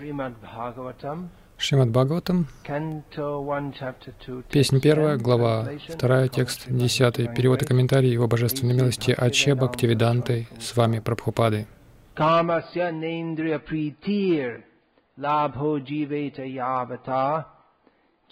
[0.00, 5.68] Шримад Бхагаватам, Canto 1, Chapter 2, песня Text 1, 10, глава
[5.98, 11.66] 2, текст 10, перевод и комментарий Его Божественной милости Аче Бхактивиданты, с вами Прабхупады.
[13.66, 14.62] Pritir
[15.18, 17.44] labho jiveta yavata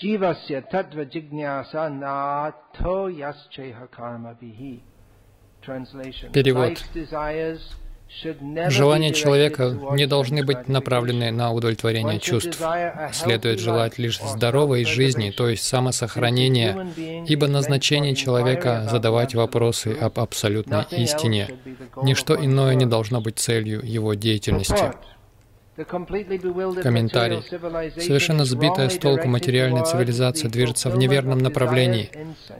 [0.00, 4.80] jivasya tattva jignasa nato yascheha karma bihi.
[5.60, 6.32] Translation.
[6.32, 6.82] Перевод.
[8.68, 12.60] Желания человека не должны быть направлены на удовлетворение чувств.
[13.12, 16.86] Следует желать лишь здоровой жизни, то есть самосохранения,
[17.26, 21.48] ибо назначение человека— задавать вопросы об абсолютной истине.
[22.02, 24.92] Ничто иное не должно быть целью его деятельности.
[25.86, 27.42] Комментарий.
[28.00, 32.10] Совершенно сбитая с толку материальная цивилизация движется в неверном направлении,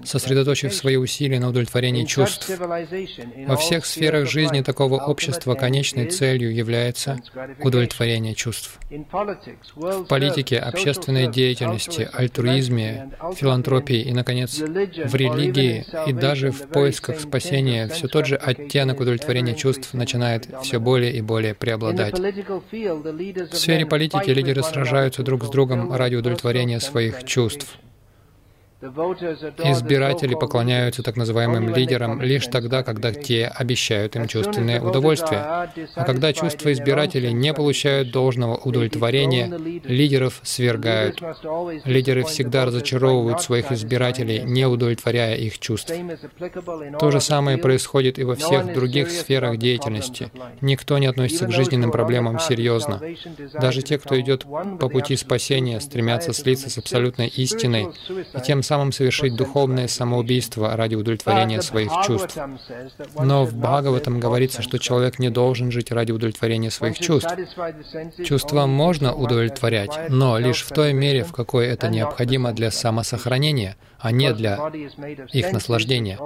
[0.04, 2.50] сосредоточив свои усилия на удовлетворении чувств.
[3.46, 7.18] Во всех сферах жизни такого общества конечной целью является
[7.62, 8.78] удовлетворение чувств.
[9.74, 17.88] В политике, общественной деятельности, альтруизме, филантропии и, наконец, в религии и даже в поисках спасения
[17.88, 22.14] все тот же оттенок удовлетворения чувств начинает все более и более преобладать.
[23.12, 27.78] В сфере политики лидеры сражаются друг с другом ради удовлетворения своих чувств.
[28.80, 35.40] Избиратели поклоняются так называемым лидерам лишь тогда, когда те обещают им чувственное удовольствие.
[35.40, 39.52] А когда чувства избирателей не получают должного удовлетворения,
[39.84, 41.20] лидеров свергают.
[41.84, 45.92] Лидеры всегда разочаровывают своих избирателей, не удовлетворяя их чувств.
[47.00, 50.30] То же самое происходит и во всех других сферах деятельности.
[50.60, 53.02] Никто не относится к жизненным проблемам серьезно.
[53.54, 54.46] Даже те, кто идет
[54.78, 60.94] по пути спасения, стремятся слиться с абсолютной истиной и тем самым совершить духовное самоубийство ради
[60.94, 62.38] удовлетворения своих чувств.
[63.18, 67.34] Но в Бхагаватам говорится, что человек не должен жить ради удовлетворения своих чувств.
[68.24, 74.12] Чувства можно удовлетворять, но лишь в той мере, в какой это необходимо для самосохранения, а
[74.12, 74.70] не для
[75.32, 76.18] их наслаждения.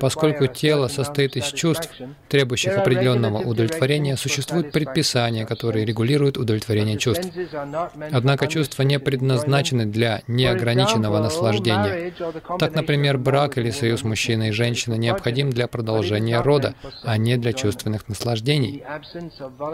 [0.00, 1.90] Поскольку тело состоит из чувств,
[2.28, 7.28] требующих определенного удовлетворения, существуют предписания, которые регулируют удовлетворение чувств.
[8.12, 12.12] Однако чувства не предназначены для неограниченного наслаждения.
[12.58, 17.52] Так, например, брак или союз мужчины и женщины необходим для продолжения рода, а не для
[17.52, 18.82] чувственных наслаждений.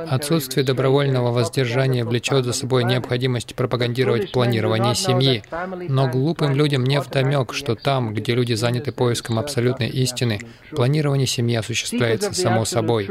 [0.08, 5.42] Отсутствие добровольного воздержания влечет за собой необходимость пропагандировать планирование семьи,
[5.88, 10.40] но глупым людям не вдомек, что там, где люди заняты поиском абсолютной истины,
[10.70, 13.08] планирование семьи осуществляется само собой.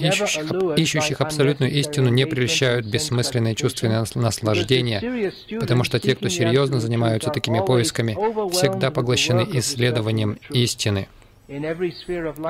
[0.00, 7.30] Ищущих, ищущих абсолютную истину не прельщают бессмысленные чувственные наслаждения, потому что те, кто серьезно занимаются
[7.30, 8.12] такими поисками,
[8.52, 11.08] всегда поглощены исследованием истины.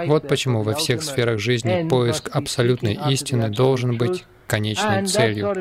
[0.07, 5.55] Вот почему во всех сферах жизни поиск абсолютной истины должен быть конечной целью.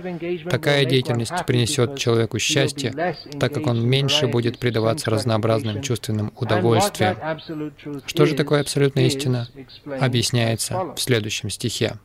[0.50, 2.92] Такая деятельность принесет человеку счастье,
[3.40, 7.16] так как он меньше будет предаваться разнообразным чувственным удовольствиям.
[8.08, 9.48] Что же такое абсолютная истина?
[10.00, 12.00] Объясняется в следующем стихе.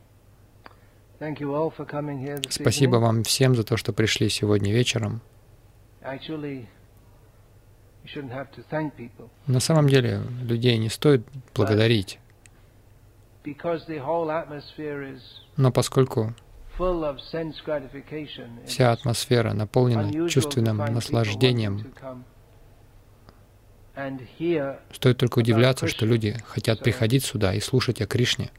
[2.49, 5.21] Спасибо вам всем за то, что пришли сегодня вечером.
[9.47, 11.25] На самом деле, людей не стоит
[11.55, 12.19] благодарить.
[15.57, 16.33] Но поскольку
[18.65, 21.93] вся атмосфера наполнена чувственным наслаждением,
[24.91, 28.51] стоит только удивляться, что люди хотят приходить сюда и слушать о Кришне.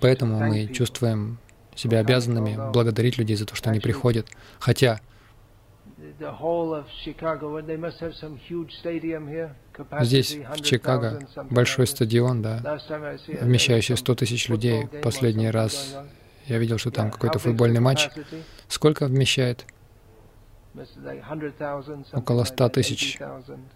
[0.00, 1.38] Поэтому мы чувствуем
[1.74, 4.26] себя обязанными благодарить людей за то, что они приходят.
[4.58, 5.00] Хотя
[10.00, 11.20] Здесь, в Чикаго,
[11.50, 12.78] большой стадион, да,
[13.40, 14.86] вмещающий 100 тысяч людей.
[15.02, 15.96] Последний раз
[16.46, 18.08] я видел, что там какой-то футбольный матч.
[18.68, 19.66] Сколько вмещает?
[22.12, 23.18] Около 100 тысяч,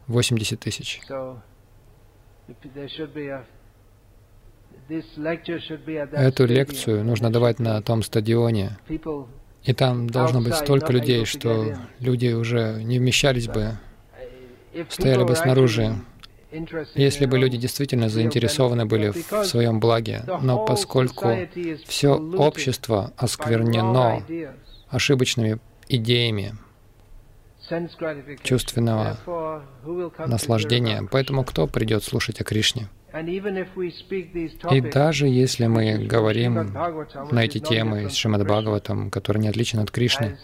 [0.07, 1.01] 80 тысяч.
[6.13, 8.79] Эту лекцию нужно давать на том стадионе.
[9.63, 13.79] И там должно быть столько людей, что люди уже не вмещались бы,
[14.89, 15.95] стояли бы снаружи,
[16.95, 20.23] если бы люди действительно заинтересованы были в своем благе.
[20.43, 21.37] Но поскольку
[21.87, 24.23] все общество осквернено
[24.89, 26.57] ошибочными идеями
[28.43, 29.19] чувственного
[30.19, 32.89] наслаждения, поэтому кто придет слушать о Кришне?
[34.71, 36.75] И даже если мы говорим
[37.31, 40.37] на эти темы с Шримад Бхагаватам, который не отличен от Кришны,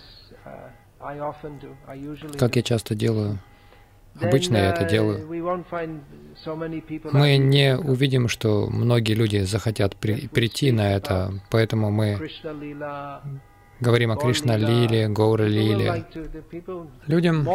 [2.39, 3.41] как я часто делаю,
[4.19, 5.27] обычно я это делаю,
[7.13, 12.19] мы не увидим, что многие люди захотят при, прийти на это, поэтому мы
[13.81, 16.05] говорим о Кришна Лиле, Гаура Лиле,
[17.07, 17.49] людям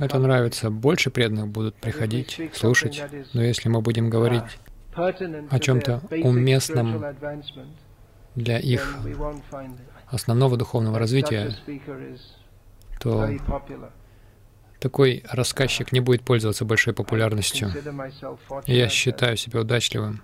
[0.00, 0.70] это нравится.
[0.70, 3.02] Больше преданных будут приходить, слушать.
[3.32, 4.58] Но если мы будем говорить
[4.94, 7.04] о чем-то уместном
[8.34, 8.98] для их
[10.06, 11.54] основного духовного развития,
[13.00, 13.28] то
[14.80, 17.72] такой рассказчик не будет пользоваться большой популярностью.
[18.66, 20.22] Я считаю себя удачливым.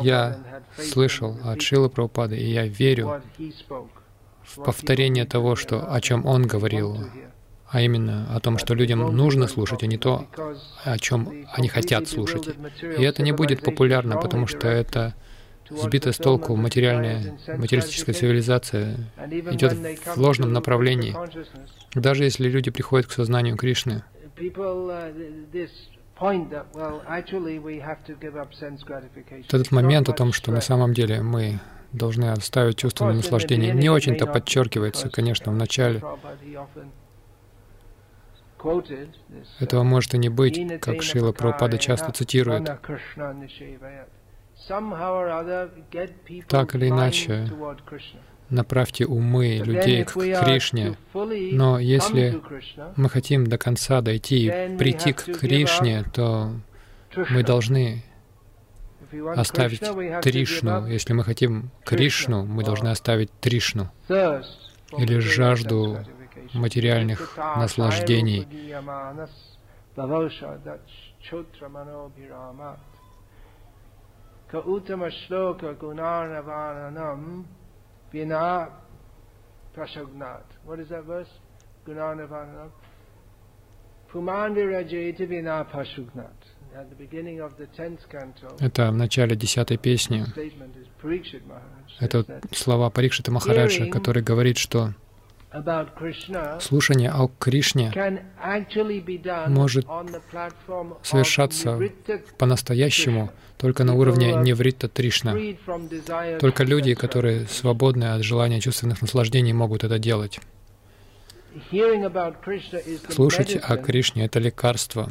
[0.00, 0.38] Я
[0.76, 3.22] слышал от Шила Прабхупады, и я верю
[4.42, 6.98] в повторение того, что, о чем он говорил,
[7.68, 10.26] а именно о том, что людям нужно слушать, а не то,
[10.84, 12.48] о чем они хотят слушать.
[12.82, 15.14] И это не будет популярно, потому что это
[15.70, 18.96] сбитая с толку материальная, материалистическая цивилизация
[19.50, 19.74] идет
[20.06, 21.14] в ложном направлении.
[21.94, 24.02] Даже если люди приходят к сознанию Кришны,
[29.48, 31.60] этот момент о том, что на самом деле мы
[31.92, 36.02] должны оставить чувственное наслаждение, не очень-то подчеркивается, конечно, в начале.
[39.58, 42.70] Этого может и не быть, как Шила Прабхупада часто цитирует.
[46.48, 47.48] Так или иначе,
[48.50, 50.96] направьте умы людей к Кришне.
[51.14, 52.40] Но если
[52.96, 56.52] мы хотим до конца дойти и прийти к Кришне, то
[57.30, 58.04] мы должны
[59.36, 59.80] оставить
[60.22, 60.86] Тришну.
[60.86, 65.98] Если мы хотим Кришну, мы должны оставить Тришну или жажду
[66.54, 68.46] материальных наслаждений.
[74.50, 77.44] Ka uttama shloka gunarnavananam
[78.12, 78.68] vina
[79.74, 80.44] prashagnat.
[80.64, 81.30] What is that verse?
[81.86, 82.70] Gunarnavananam.
[84.12, 86.34] Pumandirajeti vina pashugnat.
[88.60, 90.24] Это в начале десятой песни.
[91.98, 94.94] Это слова Парикшита Махараджа, который говорит, что
[96.60, 97.92] слушание о Кришне
[99.48, 99.86] может
[101.02, 101.78] совершаться
[102.38, 105.34] по-настоящему только на уровне Неврита Тришна.
[106.38, 110.40] Только люди, которые свободны от желания чувственных наслаждений, могут это делать.
[113.10, 115.08] Слушать о Кришне— это лекарство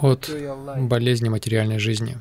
[0.00, 0.30] от
[0.78, 2.16] болезни материальной жизни,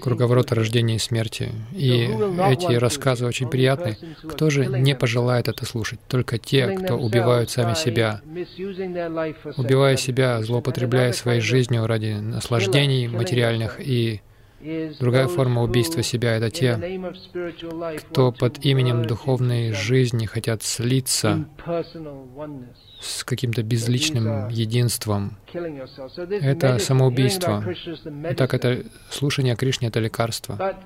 [0.00, 1.52] круговорота рождения и смерти.
[1.72, 3.96] И эти рассказы очень приятны.
[4.22, 6.00] Кто же не пожелает это слушать?
[6.08, 8.20] Только те, кто убивают сами себя,
[9.56, 14.20] убивая себя, злоупотребляя своей жизнью ради наслаждений материальных и
[14.60, 16.76] Другая форма убийства себя— это те,
[17.98, 21.48] кто под именем духовной жизни хотят слиться
[23.00, 25.38] с каким-то безличным единством.
[25.52, 27.64] Это самоубийство.
[28.30, 30.76] Итак, это слушание о Кришне— это лекарство.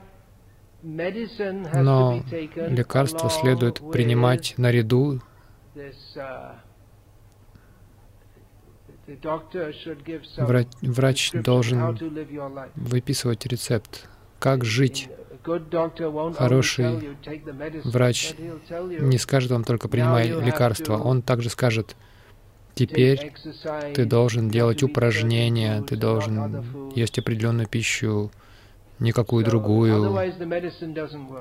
[0.82, 2.22] Но
[2.54, 5.20] лекарство следует принимать наряду
[10.36, 11.98] Врач, врач должен
[12.76, 14.08] выписывать рецепт,
[14.38, 15.08] как жить.
[16.36, 17.16] Хороший
[17.84, 18.34] врач
[19.00, 21.96] не скажет вам только принимай лекарства, он также скажет,
[22.74, 23.32] теперь
[23.94, 28.30] ты должен делать упражнения, ты должен есть определенную пищу,
[29.00, 30.12] никакую другую,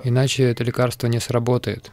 [0.04, 1.92] иначе это лекарство не сработает.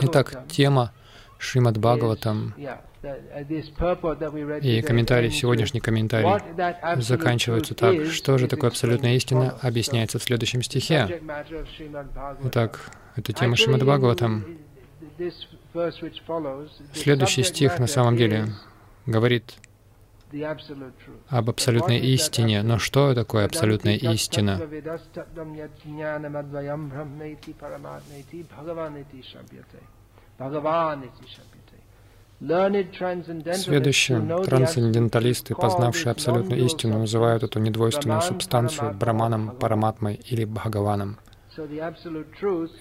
[0.00, 0.92] Итак, тема
[1.38, 2.54] Шримад Бхагаватам
[4.62, 8.06] и комментарий, сегодняшний комментарий заканчивается так.
[8.06, 11.20] Что же такое абсолютная истина, объясняется в следующем стихе.
[12.44, 14.44] Итак, это тема Шримад Бхагаватам.
[16.94, 18.46] Следующий стих на самом деле
[19.06, 19.54] говорит
[21.28, 22.62] об абсолютной истине.
[22.62, 24.60] Но что такое абсолютная истина?
[32.38, 41.18] Следующие трансценденталисты, познавшие абсолютную истину, называют эту недвойственную субстанцию Браманом, Параматмой или Бхагаваном.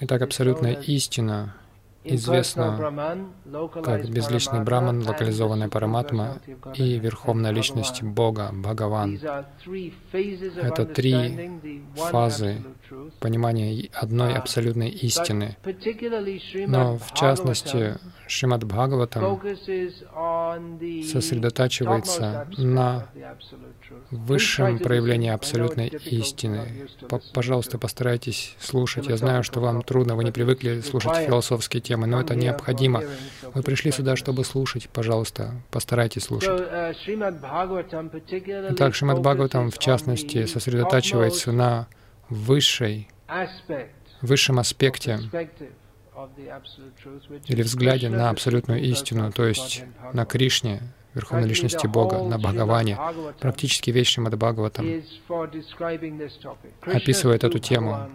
[0.01, 1.55] Итак, абсолютная истина
[2.05, 3.31] известна
[3.83, 6.39] как безличный Браман, локализованная Параматма
[6.75, 9.19] и Верховная Личность Бога, Бхагаван.
[10.61, 11.51] Это три
[11.95, 12.63] фазы
[13.19, 15.57] понимания одной абсолютной истины.
[16.67, 17.97] Но в частности,
[18.27, 19.41] Шримад Бхагаватам
[21.03, 23.07] сосредотачивается на
[24.11, 26.87] высшем проявлении абсолютной истины.
[27.33, 29.07] Пожалуйста, постарайтесь слушать.
[29.07, 33.03] Я знаю, что вам трудно, вы не привыкли слушать философские темы темы, но это необходимо.
[33.53, 34.89] Вы пришли сюда, чтобы слушать.
[34.89, 36.49] Пожалуйста, постарайтесь слушать.
[38.71, 41.87] Итак, Шримад Бхагаватам, в частности, сосредотачивается на
[42.29, 43.09] высшей,
[44.21, 45.19] высшем аспекте
[47.47, 49.83] или взгляде на абсолютную истину, то есть
[50.13, 50.81] на Кришне,
[51.13, 52.97] Верховной Личности Бога, на Бхагаване.
[53.39, 54.85] Практически весь Шримад Бхагаватам
[56.81, 58.09] описывает эту тему.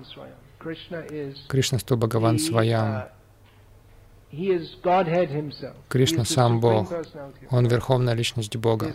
[1.49, 3.05] Кришна Сту Бхагаван Сваям.
[5.89, 6.93] Кришна сам Бог.
[7.51, 8.95] Он Верховная Личность Бога.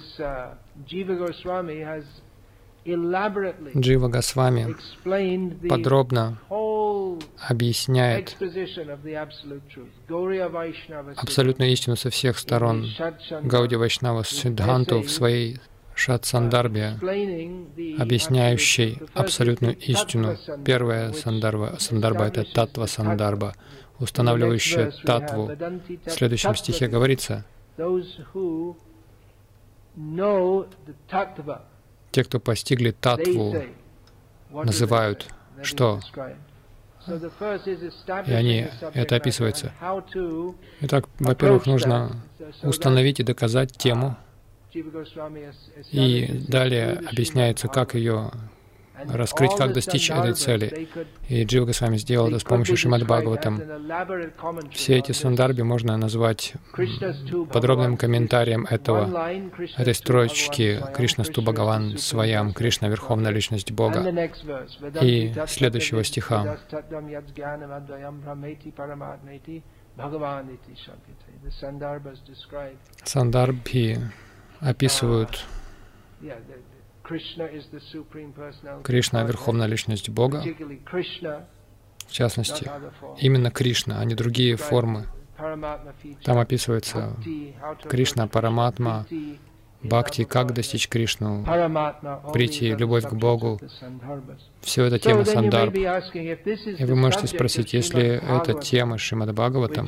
[3.77, 4.75] Джива Госвами
[5.67, 6.37] подробно
[7.49, 8.37] объясняет
[11.17, 12.85] абсолютную истину со всех сторон.
[13.43, 15.59] Гауди Вайшнава Сиддханту в своей
[15.95, 16.97] Шат-сандарбе,
[17.97, 20.35] объясняющей абсолютную истину.
[20.65, 23.55] Первая сандарба, сандарба— это татва-сандарба,
[23.99, 25.47] устанавливающая татву.
[26.05, 27.45] В следующем стихе говорится,
[32.11, 33.55] те, кто постигли татву,
[34.51, 35.27] называют
[35.63, 35.99] что?
[38.25, 39.71] И они, это описывается.
[40.81, 42.23] Итак, во-первых, нужно
[42.63, 44.17] установить и доказать тему,
[45.91, 48.31] и далее объясняется, как ее
[49.07, 50.87] раскрыть, как достичь этой цели.
[51.27, 53.61] И Джива Госвами сделал это с помощью Шримад Бхагаватам.
[54.71, 56.53] Все эти сандарби можно назвать
[57.51, 59.29] подробным комментарием этого,
[59.77, 64.03] этой строчки Кришна Сту Бхагаван Своям, Кришна— Верховная Личность Бога.
[65.01, 66.57] И следующего стиха.
[73.03, 73.99] Сандарбхи
[74.59, 75.45] описывают
[78.83, 80.43] Кришна— Верховная Личность Бога,
[82.07, 82.69] в частности,
[83.19, 85.07] именно Кришна, а не другие формы.
[86.23, 87.15] Там описывается
[87.83, 89.05] Кришна, Параматма,
[89.83, 91.43] Бхакти, как достичь Кришну,
[92.33, 93.59] прийти, любовь к Богу.
[94.61, 95.75] Все это тема Сандарб.
[95.75, 99.87] И вы можете спросить, если это тема Шримад Бхагаватам,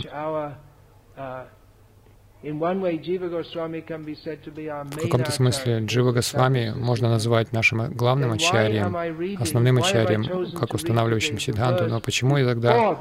[4.83, 8.95] в каком-то смысле Джива Госвами можно назвать нашим главным ачарьем,
[9.41, 12.97] основным ачарьем, как устанавливающим Сидханту, но почему я тогда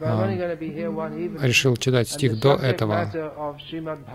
[0.00, 0.28] а,
[1.42, 3.10] решил читать стих до этого,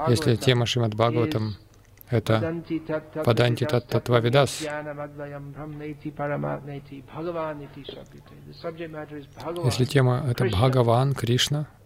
[0.07, 1.55] если тема Шримад Бхагаватам—
[2.09, 2.63] это
[3.23, 4.61] Паданти Таттва Видас.
[9.63, 11.67] Если тема— это Бхагаван, Кришна—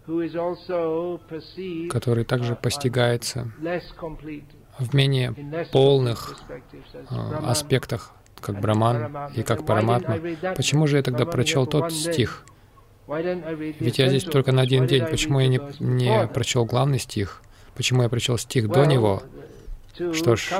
[1.89, 3.51] который также постигается
[4.79, 5.33] в менее
[5.71, 6.37] полных
[7.09, 10.19] а, аспектах, как Браман и как Параматма.
[10.55, 12.45] Почему же я тогда прочел тот стих?
[13.07, 15.05] Ведь я здесь только на один день.
[15.05, 17.41] Почему я не, не прочел главный стих?
[17.75, 19.23] Почему я прочел стих до него?
[20.13, 20.51] Что ж,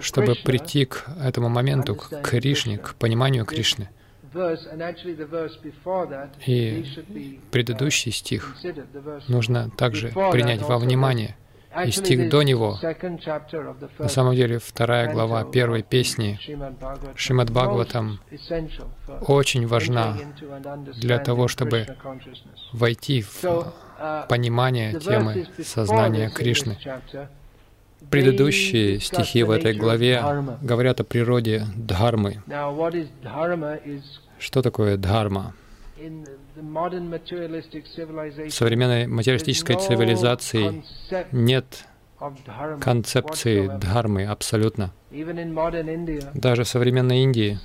[0.00, 3.90] чтобы прийти к этому моменту, к Кришне, к пониманию Кришны,
[6.46, 6.84] и
[7.50, 8.56] предыдущий стих
[9.28, 11.36] нужно также принять во внимание.
[11.84, 12.78] И стих до него,
[13.98, 16.38] на самом деле, вторая глава первой песни
[17.14, 18.18] Шримад Бхагаватам
[19.20, 20.16] очень важна
[20.94, 21.86] для того, чтобы
[22.72, 26.78] войти в uh, понимание темы сознания Кришны.
[28.10, 30.22] Предыдущие стихи в этой главе
[30.62, 32.42] говорят о природе дхармы.
[34.38, 35.54] Что такое дхарма?
[35.96, 40.82] В современной материалистической цивилизации
[41.32, 41.84] нет
[42.80, 44.92] концепции дхармы абсолютно.
[46.34, 47.58] Даже в современной Индии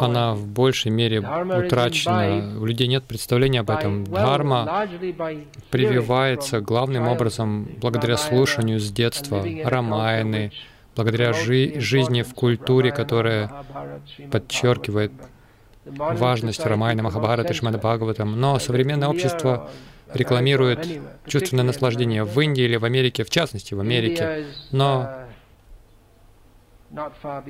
[0.00, 2.58] она в большей мере утрачена.
[2.60, 4.04] У людей нет представления об этом.
[4.04, 4.88] Дхарма
[5.70, 10.52] прививается главным образом благодаря слушанию с детства Рамайны,
[10.96, 13.64] благодаря жи жизни в культуре, которая
[14.30, 15.12] подчеркивает
[15.84, 18.40] важность Рамайна, Махабхараты, Шмада Бхагаватам.
[18.40, 19.70] Но современное общество
[20.12, 20.86] рекламирует
[21.26, 24.46] чувственное наслаждение в Индии или в Америке, в частности в Америке.
[24.72, 25.19] Но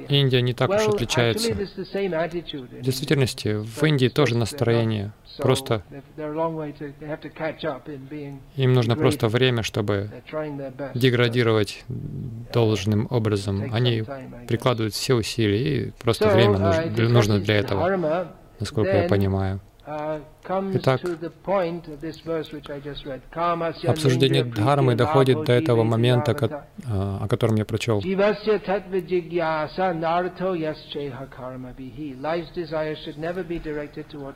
[0.09, 1.55] Индия не так уж отличается.
[1.55, 5.13] В действительности, в Индии тоже настроение.
[5.39, 5.83] Просто
[8.57, 10.11] им нужно просто время, чтобы
[10.95, 11.85] деградировать
[12.53, 13.73] должным образом.
[13.73, 14.05] Они
[14.47, 16.59] прикладывают все усилия, и просто время
[17.09, 18.29] нужно для этого,
[18.59, 19.61] насколько я понимаю.
[20.75, 21.01] Итак,
[23.87, 26.33] обсуждение дхармы доходит до этого момента,
[26.87, 28.01] о котором я прочел.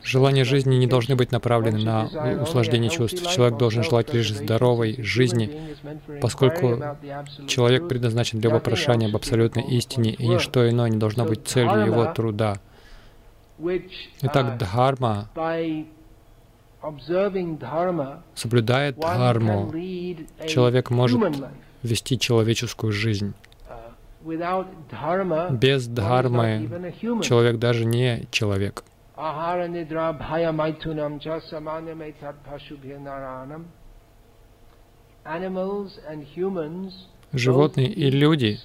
[0.02, 2.08] Желания жизни не должны быть направлены на
[2.42, 3.30] услаждение чувств.
[3.32, 5.50] Человек должен желать лишь здоровой жизни,
[6.20, 6.82] поскольку
[7.46, 12.06] человек предназначен для вопрошания об абсолютной истине, и ничто иное не должно быть целью его
[12.12, 12.56] труда.
[14.23, 15.28] Итак, дхарма,
[18.34, 19.70] соблюдая дхарму,
[20.49, 21.20] человек может
[21.82, 23.34] вести человеческую жизнь.
[24.25, 26.68] Без дхармы
[27.23, 28.84] человек даже не человек.
[37.32, 38.58] Животные и люди,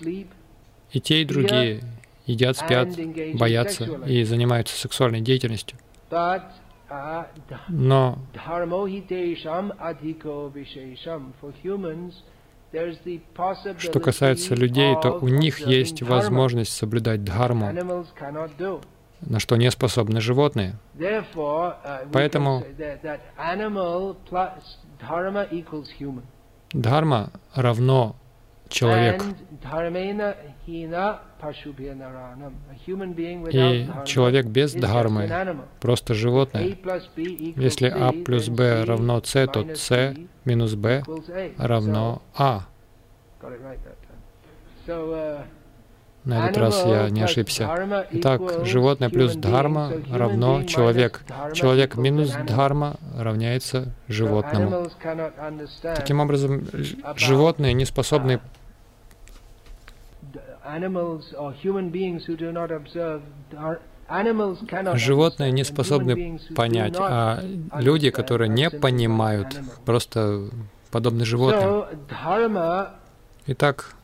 [0.91, 1.81] и те, и другие
[2.29, 2.89] едят, спят,
[3.33, 5.77] боятся и занимаются сексуальной деятельностью.
[7.67, 8.17] Но
[13.77, 17.71] что касается людей, то у них есть возможность соблюдать дхарму,
[19.21, 20.77] на что не способны животные.
[22.13, 22.63] Поэтому
[26.71, 28.15] дхарма равно
[28.69, 29.23] человек.
[33.51, 35.29] И человек без дхармы—
[35.79, 36.77] просто животное.
[37.55, 41.03] Если А плюс Б равно С, то С минус Б
[41.57, 42.65] равно А.
[46.25, 48.05] На этот раз я не ошибся.
[48.11, 51.23] Итак, животное плюс дхарма равно человек.
[51.53, 54.87] Человек минус дхарма равняется животному.
[55.81, 56.67] Таким образом,
[57.15, 58.39] животные не способны
[64.95, 67.41] Животные не способны понять, а
[67.75, 70.49] люди, которые не понимают, просто
[70.91, 71.85] подобны животным.
[73.47, 73.95] Итак,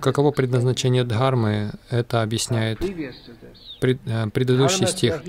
[0.00, 2.78] каково предназначение дхармы, это объясняет
[3.80, 5.22] пред, э, предыдущий стих.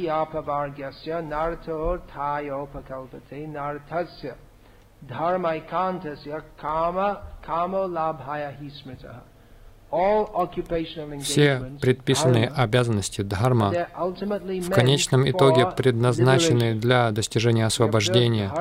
[11.22, 18.51] Все предписанные обязанности дхарма в конечном итоге предназначены для достижения освобождения.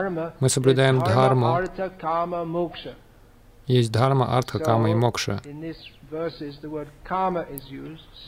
[0.41, 1.59] Мы соблюдаем дхарму.
[3.67, 5.41] Есть дхарма, артха, кама и мокша.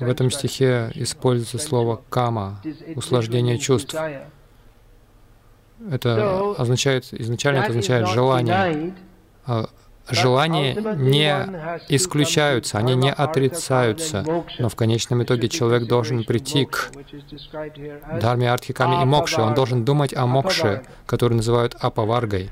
[0.00, 2.60] В этом стихе используется слово кама,
[2.94, 3.94] услаждение чувств.
[5.90, 8.94] Это означает, изначально это означает желание.
[9.46, 9.68] А
[10.08, 11.46] желания не
[11.88, 14.24] исключаются, они не отрицаются,
[14.58, 16.90] но в конечном итоге человек должен прийти к
[18.18, 19.40] дхарме, артхикаме и мокше.
[19.40, 22.50] Он должен думать о мокше, который называют апаваргой.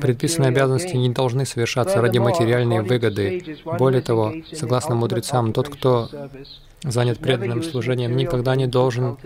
[0.00, 3.56] Предписанные обязанности не должны совершаться ради материальной выгоды.
[3.78, 6.08] Более того, согласно мудрецам, тот, кто
[6.82, 9.18] занят преданным служением, никогда не должен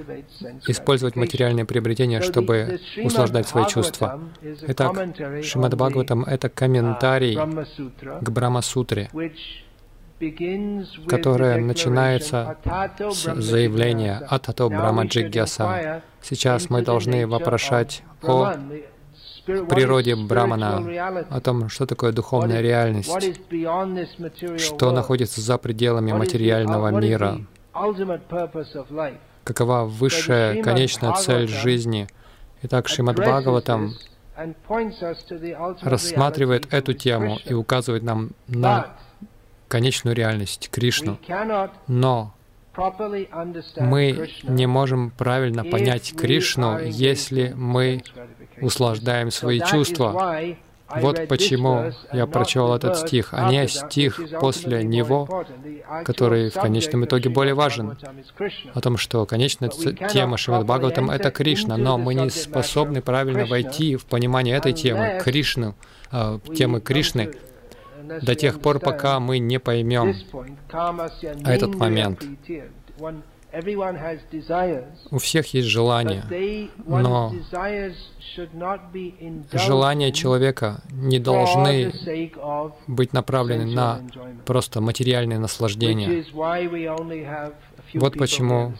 [0.66, 4.20] использовать материальные приобретения, чтобы услаждать свои чувства.
[4.68, 4.92] Итак,
[5.42, 9.09] Шримад Бхагаватам— это комментарий к Брахма-сутре,
[11.08, 12.56] которое начинается
[13.11, 16.02] с заявления «Атато Брахма Джигьяса».
[16.20, 18.54] Сейчас мы должны вопрошать о
[19.44, 23.11] природе Брамана, о том, что такое духовная реальность,
[24.58, 27.40] что находится за пределами материального мира,
[29.44, 32.06] какова высшая конечная цель жизни.
[32.62, 33.94] Итак, Шримад Бхагаватам
[35.82, 38.96] рассматривает эту тему и указывает нам на
[39.72, 41.18] конечную реальность, Кришну.
[41.87, 42.35] Но
[43.78, 48.02] мы не можем правильно понять Кришну, если мы
[48.61, 50.42] услаждаем свои чувства.
[50.94, 55.46] Вот почему я прочел этот стих, а не стих после него,
[56.04, 57.96] который в конечном итоге более важен,
[58.74, 63.96] о том, что конечная тема Шримад Бхагаватам— это Кришна, но мы не способны правильно войти
[63.96, 65.74] в понимание этой темы, Кришны,
[66.11, 67.32] э, темы Кришны,
[68.22, 70.14] до тех пор, пока мы не поймем
[71.44, 72.24] этот момент.
[75.10, 76.24] У всех есть желания,
[76.86, 77.32] но
[79.52, 81.92] желания человека не должны
[82.87, 84.00] быть направлены на
[84.44, 86.24] просто материальное наслаждение.
[87.78, 88.74] a few Вот почему.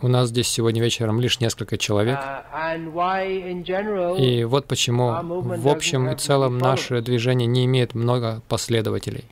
[0.00, 6.16] У нас здесь сегодня вечером лишь несколько человек, Uh, и вот почему в общем и
[6.16, 9.24] целом наше движение не имеет много последователей.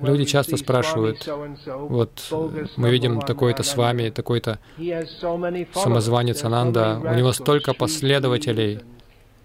[0.00, 1.26] Люди часто спрашивают,
[1.66, 2.10] Вот
[2.76, 4.58] мы видим такой-то с вами, такой-то
[5.74, 8.80] самозванец Ананда, у него столько Shri последователей,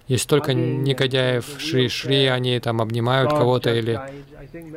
[0.07, 3.99] есть столько Again, негодяев, шри-шри, они там обнимают кого-то или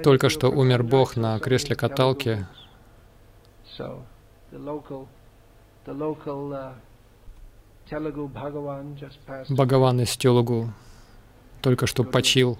[0.02, 2.46] только что умер Бог на кресле каталки.
[5.86, 6.72] Local uh.
[9.48, 10.70] Бхагаван из Телугу
[11.62, 12.58] только что почил.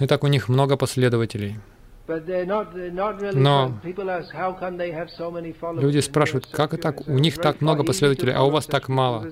[0.00, 1.60] Итак, у них много последователей.
[2.06, 3.72] Но
[5.80, 8.88] люди спрашивают, как и так, у них "It's так много последователей, а у вас так
[8.88, 9.26] мало.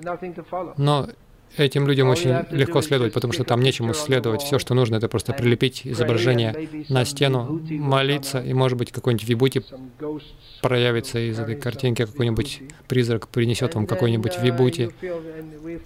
[0.77, 1.07] Но
[1.57, 4.41] этим людям очень легко следовать, потому что там нечему следовать.
[4.41, 9.63] Все, что нужно, это просто прилепить изображение на стену, молиться, и, может быть, какой-нибудь вибути
[10.61, 14.91] проявится из этой картинки, какой-нибудь призрак принесет вам какой-нибудь uh, вибути,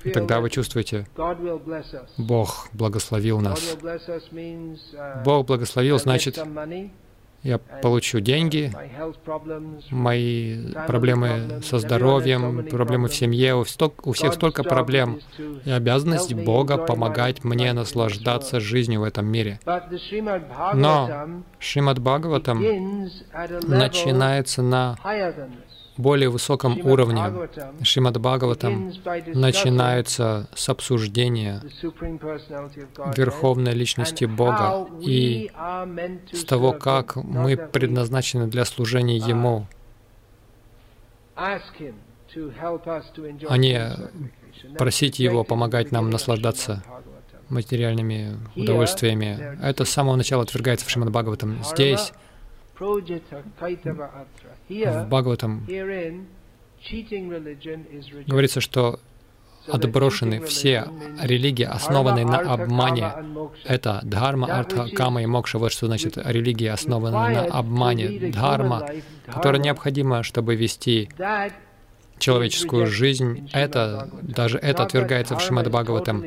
[0.04, 1.08] и тогда вы чувствуете.
[2.18, 3.78] Бог благословил нас.
[3.82, 6.40] uh, Бог благословил, get значит,
[7.44, 8.72] я получу деньги,
[9.92, 15.20] мои проблемы со здоровьем, проблемы в семье, у сток- у всех столько проблем.
[15.66, 19.60] И обязанность Бога помогать мне наслаждаться жизнью в этом мире.
[20.74, 21.10] Но
[21.60, 22.62] Шримад Бхагаватам
[23.68, 24.98] начинается на.
[25.98, 27.24] Более высоком уровне.
[27.84, 28.94] Шримад Бхагаватам
[29.34, 31.62] начинается с обсуждения
[33.16, 35.52] Верховной Личности Бога и
[36.32, 39.68] с того, как мы предназначены для служения Ему,
[41.36, 41.60] а
[43.58, 43.92] не
[44.78, 46.84] просить Его помогать нам наслаждаться
[47.50, 49.58] материальными удовольствиями.
[49.62, 51.64] Это с самого начала отвергается в Шримад Бхагаватам.
[51.64, 52.12] Здесь.
[54.70, 55.66] В Бхагаватам,
[58.28, 59.00] говорится, что
[59.68, 60.88] отброшены все
[61.22, 63.14] религии, основанные на обмане.
[63.66, 65.58] Это дхарма, артха, кама и мокша.
[65.58, 68.32] Вот что значит религия, основанная на обмане.
[68.32, 68.88] Дхарма,
[69.26, 71.10] которая необходима, чтобы вести
[72.20, 73.50] человеческую жизнь.
[73.54, 76.24] Это, даже это отвергается в Шримад Бхагаватам.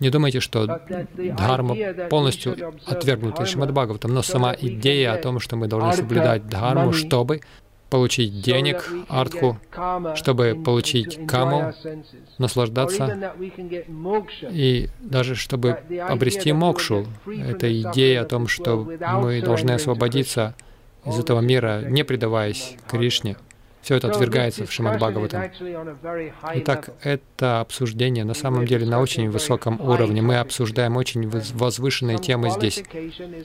[0.00, 0.80] Не думайте, что
[1.16, 1.76] дхарма
[2.08, 7.40] полностью отвергнута Шримад Бхагаватам, но сама идея о том, что мы должны соблюдать дхарму, чтобы
[7.90, 9.58] получить денег, артху,
[10.14, 11.72] чтобы получить каму,
[12.38, 13.34] наслаждаться,
[14.50, 18.88] и даже чтобы обрести мокшу, это идея о том, что
[19.20, 20.54] мы должны освободиться
[21.04, 23.36] из этого мира, не предаваясь Кришне.
[23.86, 25.44] Все это отвергается в Шримад Бхагаватам.
[26.54, 30.22] Итак, это обсуждение на самом деле на очень высоком уровне.
[30.22, 32.82] Мы обсуждаем очень воз- возвышенные темы здесь.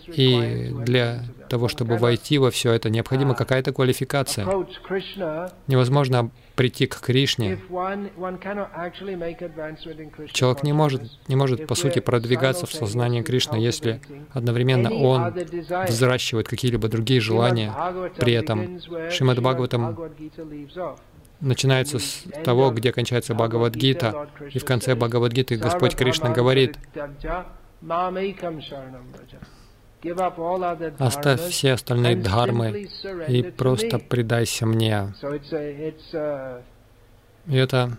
[0.08, 4.48] И для того, чтобы войти во все это, необходима какая-то квалификация.
[5.68, 7.58] Невозможно прийти к Кришне.
[10.32, 15.34] Человек не может, не может по сути продвигаться в сознании Кришны, если одновременно он
[15.88, 17.74] взращивает какие-либо другие желания.
[18.18, 19.98] При этом Шримад Бхагаватам.
[21.40, 26.78] Начинается с того, где кончается Бхагавадгита, и в конце Бхагавадгиты Господь Кришна говорит,
[31.00, 32.88] «Оставь все остальные дхармы
[33.28, 35.14] и просто предайся мне».
[37.48, 37.98] И это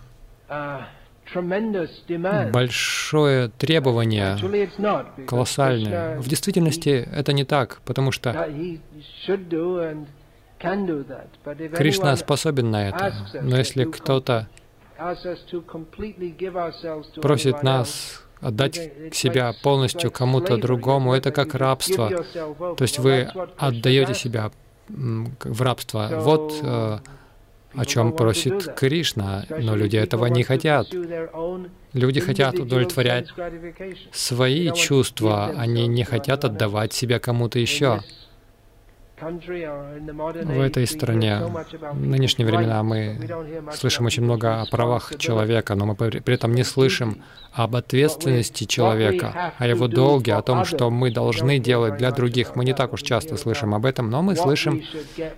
[2.51, 4.37] большое требование,
[5.25, 6.19] колоссальное.
[6.19, 8.49] В действительности это не так, потому что
[10.59, 13.13] Кришна способен на это.
[13.41, 14.47] Но если кто-то
[17.21, 22.09] просит нас отдать себя полностью кому-то другому, это как рабство.
[22.09, 24.51] То есть вы отдаете себя
[24.89, 26.09] в рабство.
[26.21, 26.99] Вот э,
[27.75, 30.87] о чем просит Кришна, но люди этого не хотят.
[31.93, 33.29] Люди хотят удовлетворять
[34.11, 38.01] свои чувства, они не хотят отдавать себя кому-то еще.
[39.21, 41.39] В этой стране
[41.91, 43.19] в нынешние времена мы
[43.71, 47.21] слышим очень много о правах человека, но мы при этом не слышим
[47.51, 52.55] об ответственности человека, о его долге, о том, что мы должны делать для других.
[52.55, 54.81] Мы не так уж часто слышим об этом, но мы слышим,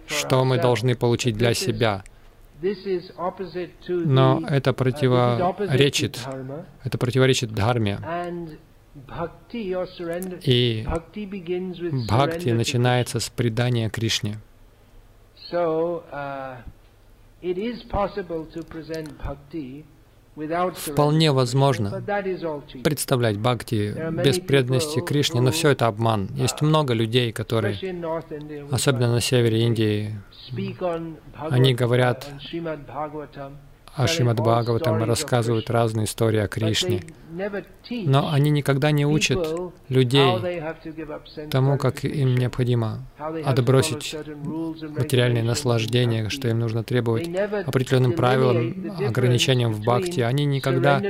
[0.07, 2.03] что мы должны получить для себя.
[3.87, 6.19] Но это противоречит,
[6.83, 7.99] это противоречит дхарме.
[10.43, 10.87] И
[12.07, 14.39] бхакти начинается с предания Кришне.
[20.75, 22.03] Вполне возможно
[22.83, 26.29] представлять бхакти без преданности Кришне, но все это обман.
[26.35, 27.77] Есть много людей, которые,
[28.71, 30.15] особенно на севере Индии,
[31.49, 32.27] они говорят
[33.95, 37.01] о Шримад Бхагаватам рассказывают разные истории о Кришне.
[37.89, 39.47] Но они никогда не учат
[39.89, 40.31] людей
[41.49, 44.15] тому, как им необходимо отбросить
[44.97, 47.29] материальные наслаждения, что им нужно требовать
[47.65, 50.21] определенным правилам, ограничениям в бхакти.
[50.21, 51.01] Они никогда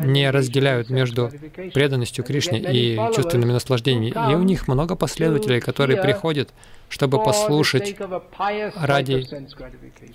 [0.00, 1.30] не разделяют между
[1.74, 4.32] преданностью Кришне и чувственными наслаждениями.
[4.32, 6.50] И у них много последователей, которые приходят
[6.88, 7.96] чтобы послушать
[8.76, 9.26] ради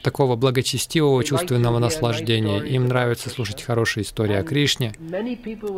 [0.03, 2.59] такого благочестивого чувственного наслаждения.
[2.59, 4.93] Им нравится слушать хорошие истории о Кришне,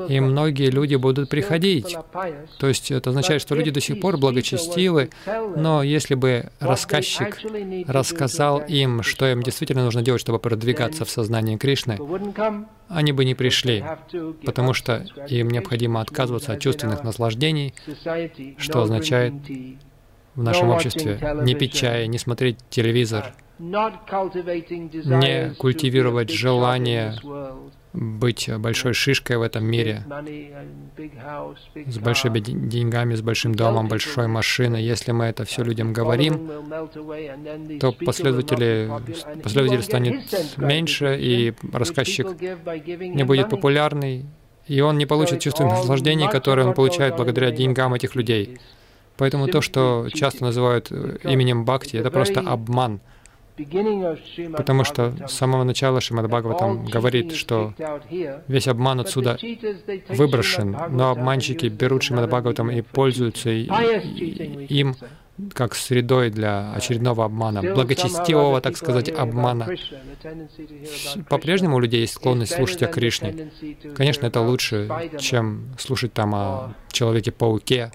[0.09, 1.95] и многие люди будут приходить.
[2.59, 5.09] То есть это означает, что люди до сих пор благочестивы,
[5.55, 7.39] но если бы рассказчик
[7.87, 11.99] рассказал им, что им действительно нужно делать, чтобы продвигаться в сознании Кришны,
[12.87, 13.83] они бы не пришли,
[14.45, 17.73] потому что им необходимо отказываться от чувственных наслаждений,
[18.57, 19.33] что означает
[20.35, 27.15] в нашем обществе, не пить чай, не смотреть телевизор, не культивировать желание
[27.93, 30.03] быть большой шишкой в этом мире,
[31.85, 34.83] с большими деньгами, с большим домом, большой машиной.
[34.83, 36.49] Если мы это все людям говорим,
[37.79, 38.89] то последователи,
[39.43, 44.25] последователей станет меньше, и рассказчик не будет популярный,
[44.67, 48.57] и он не получит чувство наслаждения, которое он получает благодаря деньгам этих людей.
[49.23, 52.99] Поэтому то, что часто называют э, именем Бхакти, это просто обман.
[54.57, 57.73] Потому что с самого начала Шримад Бхагаватам говорит, что
[58.49, 59.37] весь обман отсюда
[60.09, 64.97] выброшен, но обманщики берут Шримад Бхагаватам и пользуются им
[65.53, 69.67] как средой для очередного обмана, благочестивого, так сказать, обмана.
[71.29, 73.49] По-прежнему у людей есть склонность слушать о Кришне.
[73.95, 77.91] Конечно, это лучше, чем слушать там о Человеке-пауке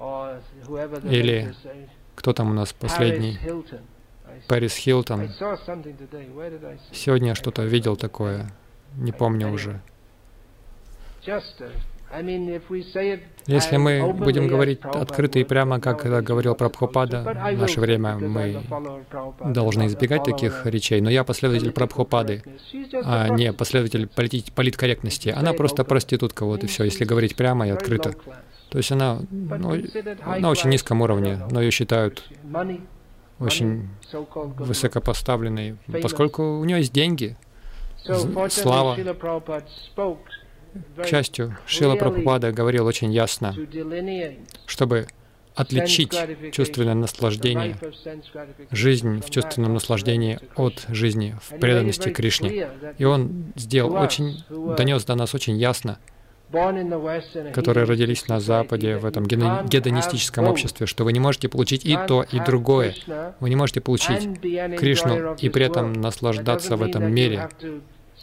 [1.05, 1.55] или
[2.15, 3.39] кто там у нас последний?
[4.49, 5.29] Пэрис Хилтон.
[6.93, 8.51] Сегодня я что-то видел такое,
[8.97, 9.81] не помню уже.
[13.47, 18.63] Если мы будем говорить открыто и прямо, как это говорил Прабхупада, в наше время мы
[19.45, 22.43] должны избегать таких речей, но я последователь Прабхупады,
[23.05, 25.29] а не последователь полит политкорректности.
[25.29, 28.15] Она просто проститутка, вот и все, если говорить прямо и открыто.
[28.71, 29.83] То есть она ну,
[30.39, 32.29] на очень низком уровне, но ее считают
[33.39, 37.37] очень высокопоставленной, поскольку у нее есть деньги,
[38.51, 38.97] слава.
[40.97, 43.55] К счастью, Шила Прабхупада говорил очень ясно,
[44.67, 45.07] чтобы
[45.55, 46.15] отличить
[46.53, 47.77] чувственное наслаждение,
[48.71, 52.69] жизнь в чувственном наслаждении от жизни в преданности Кришне.
[52.99, 55.99] И он сделал очень, донес до нас очень ясно,
[56.51, 62.25] которые родились на Западе, в этом гедонистическом обществе, что вы не можете получить и то,
[62.31, 62.95] и другое.
[63.41, 67.49] Вы не можете получить Кришну и при этом наслаждаться в этом мире.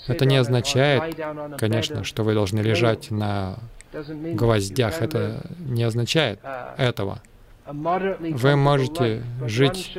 [0.08, 1.16] Это не означает,
[1.58, 3.58] конечно, что вы должны лежать на
[3.94, 5.02] гвоздях.
[5.02, 6.40] Это не означает
[6.78, 7.22] этого.
[7.68, 9.98] Вы можете жить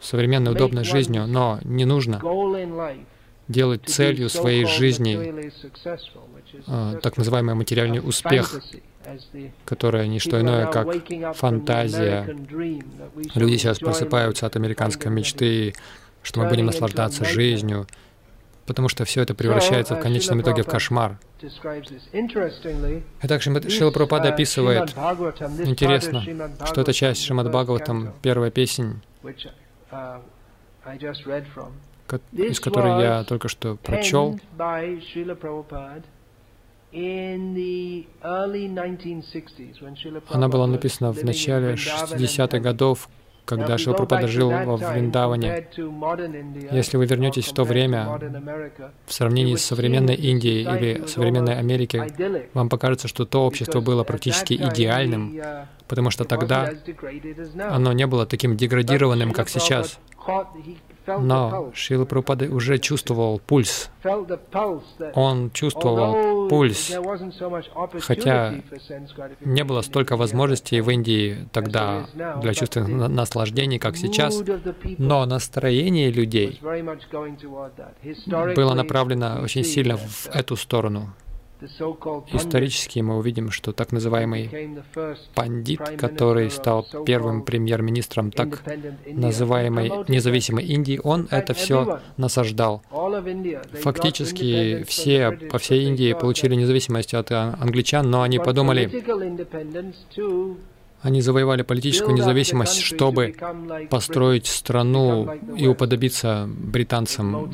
[0.00, 2.22] современной удобной жизнью, но не нужно
[3.52, 5.52] делать целью своей жизни
[6.66, 8.60] а, так называемый материальный успех,
[9.64, 10.88] которая не что иное, как
[11.36, 12.36] фантазия.
[13.34, 15.74] Люди сейчас просыпаются от американской мечты,
[16.22, 17.86] что мы будем наслаждаться жизнью,
[18.66, 21.18] потому что все это превращается в конечном итоге в кошмар.
[23.22, 24.90] И также Шила Прабхупада описывает,
[25.64, 26.22] интересно,
[26.64, 29.00] что эта часть Шримад Бхагаватам, первая песня,
[32.32, 34.38] из которой я только что прочел,
[40.28, 43.08] она была написана в начале 60-х годов,
[43.46, 45.68] когда Шилпрапада жил во Вриндаване.
[46.70, 48.20] Если вы вернетесь в то время,
[49.06, 52.12] в сравнении с современной Индией или современной Америкой,
[52.52, 55.34] вам покажется, что то общество было практически идеальным,
[55.88, 56.72] потому что тогда
[57.70, 59.98] оно не было таким деградированным, как сейчас.
[61.06, 63.90] Но Шила Прабхупада уже чувствовал пульс.
[65.14, 66.92] Он чувствовал пульс,
[68.00, 68.54] хотя
[69.40, 72.06] не было столько возможностей в Индии тогда
[72.40, 74.42] для чувственных наслаждений, как сейчас,
[74.98, 76.60] но настроение людей
[78.56, 81.14] было направлено очень сильно в эту сторону.
[82.32, 84.80] Исторически мы увидим, что так называемый
[85.34, 88.62] пандит, который стал первым премьер-министром так
[89.06, 92.82] называемой независимой Индии, он это все насаждал.
[93.82, 98.90] Фактически все по всей Индии получили независимость от англичан, но они подумали,
[101.02, 103.34] они завоевали политическую независимость, чтобы
[103.90, 107.52] построить страну и уподобиться британцам,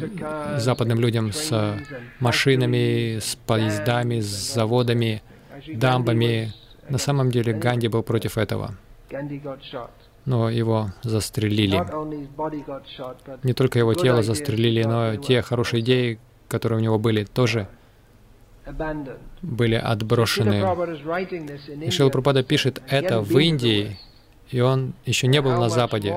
[0.57, 1.79] западным людям с
[2.21, 5.23] машинами, с поездами, с заводами,
[5.67, 6.53] дамбами.
[6.89, 8.75] На самом деле Ганди был против этого.
[10.27, 11.83] Но его застрелили.
[13.43, 17.67] Не только его тело застрелили, но те хорошие идеи, которые у него были, тоже
[19.43, 20.63] были отброшены.
[21.85, 23.99] И Шила Прабхупада пишет это в Индии,
[24.51, 26.15] и он еще не был на Западе.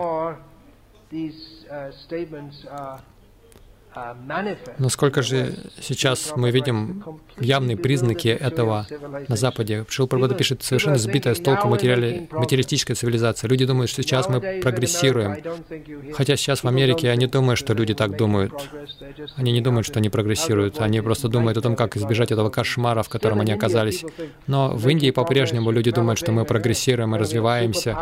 [4.78, 7.04] Насколько же сейчас мы видим
[7.40, 8.88] явные признаки этого
[9.28, 9.86] на Западе?
[9.90, 13.50] Шил Прабхада пишет, совершенно сбитая с толку материали, материалистическая цивилизация.
[13.50, 15.36] Люди думают, что сейчас мы прогрессируем.
[16.14, 18.54] Хотя сейчас в Америке они думают, что люди так думают.
[19.36, 20.80] Они не думают, что они прогрессируют.
[20.80, 24.06] Они просто думают о том, как избежать этого кошмара, в котором они оказались.
[24.48, 27.98] Но в Индии по-прежнему люди думают, что мы прогрессируем, мы развиваемся,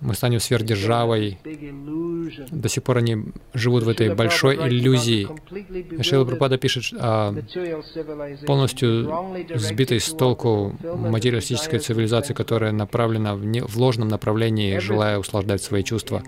[0.00, 1.38] мы станем сверхдержавой.
[2.50, 5.28] До сих пор они живут в этой большой большой иллюзии.
[6.02, 7.34] Шрила Прабхупада пишет о
[8.46, 9.10] полностью
[9.54, 15.82] сбитой с толку материалистической цивилизации, которая направлена в, не, в ложном направлении, желая услаждать свои
[15.82, 16.22] чувства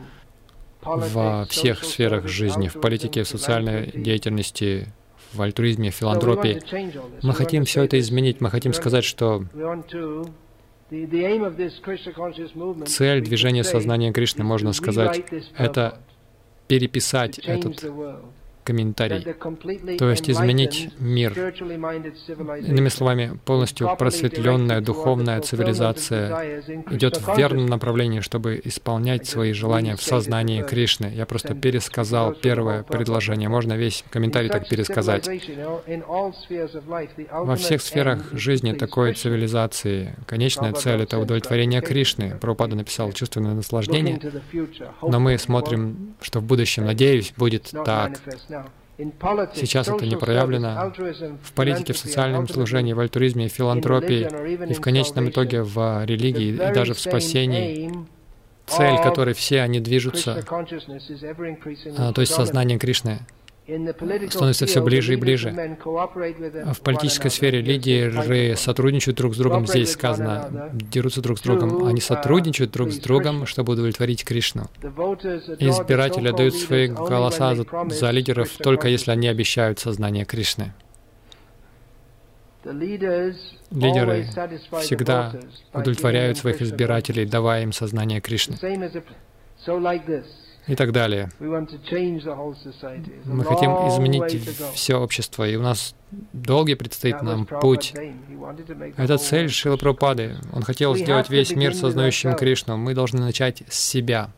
[0.83, 4.89] во всех сферах жизни, в политике, в социальной деятельности,
[5.33, 6.61] в альтруизме, в филантропии.
[7.23, 9.45] Мы хотим все это изменить, мы хотим сказать, что
[12.87, 15.25] цель движения сознания Кришны, можно сказать,
[15.57, 15.99] это
[16.67, 17.85] переписать этот
[18.65, 19.23] комментарий,
[19.99, 21.33] то есть изменить мир.
[21.39, 30.03] Иными словами, полностью просветленная духовная цивилизация идет в верном направлении, чтобы исполнять свои желания в
[30.03, 31.13] сознании Кришны.
[31.15, 33.49] Я просто пересказал первое предложение.
[33.49, 35.29] Можно весь комментарий так пересказать.
[37.31, 42.37] Во всех сферах жизни такой цивилизации конечная цель— это удовлетворение Кришны.
[42.41, 44.21] Прабхупада написал «чувственное наслаждение»,
[45.03, 48.21] но мы смотрим, что в будущем, надеюсь, будет так.
[49.55, 50.93] Сейчас это не проявлено
[51.43, 56.53] в политике, в социальном служении, в альтруизме, в филантропии и в конечном итоге в религии
[56.53, 57.93] и даже в спасении.
[58.67, 60.43] Цель, которой все они движутся,
[61.99, 63.19] а, то есть сознание Кришны,
[63.67, 65.51] становится все ближе и ближе.
[65.51, 71.85] В политической сфере лидеры сотрудничают друг с другом, здесь сказано, дерутся друг с другом.
[71.87, 74.65] Они сотрудничают друг с другом, чтобы удовлетворить Кришну.
[75.59, 80.75] Избиратели дают свои голоса за, за лидеров только если они обещают сознание Кришны.
[82.65, 84.27] Лидеры
[84.81, 85.35] всегда
[85.73, 88.59] удовлетворяют своих избирателей, давая им сознание Кришны
[90.67, 91.29] и так далее.
[91.39, 91.67] Мы
[93.45, 95.95] хотим изменить все общество, и у нас
[96.33, 97.95] долгий предстоит нам путь.
[98.97, 100.37] Это цель Шила Прабхупады.
[100.53, 102.77] Он хотел сделать весь мир сознающим Кришну.
[102.77, 104.31] Мы должны начать с себя.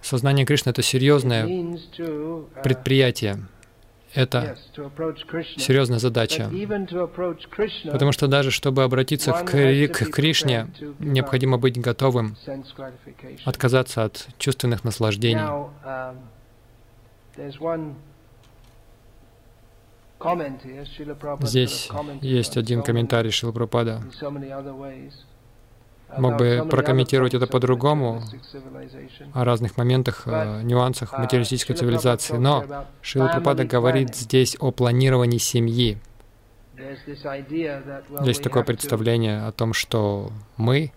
[0.00, 1.78] Сознание Кришны— это серьезное
[2.62, 3.46] предприятие
[4.14, 4.56] это
[5.56, 6.50] серьезная задача.
[7.90, 12.36] Потому что даже чтобы обратиться к, к Кришне, необходимо быть готовым
[13.44, 15.42] отказаться от чувственных наслаждений.
[21.40, 21.90] Здесь
[22.22, 24.02] есть один комментарий Шилапрапада
[26.18, 28.22] мог бы прокомментировать это по-другому,
[29.32, 32.36] о разных моментах, э, нюансах материалистической цивилизации.
[32.36, 32.64] Но
[33.02, 35.98] Шила Прабхада говорит здесь о планировании семьи.
[38.24, 40.92] Есть такое представление о том, что мы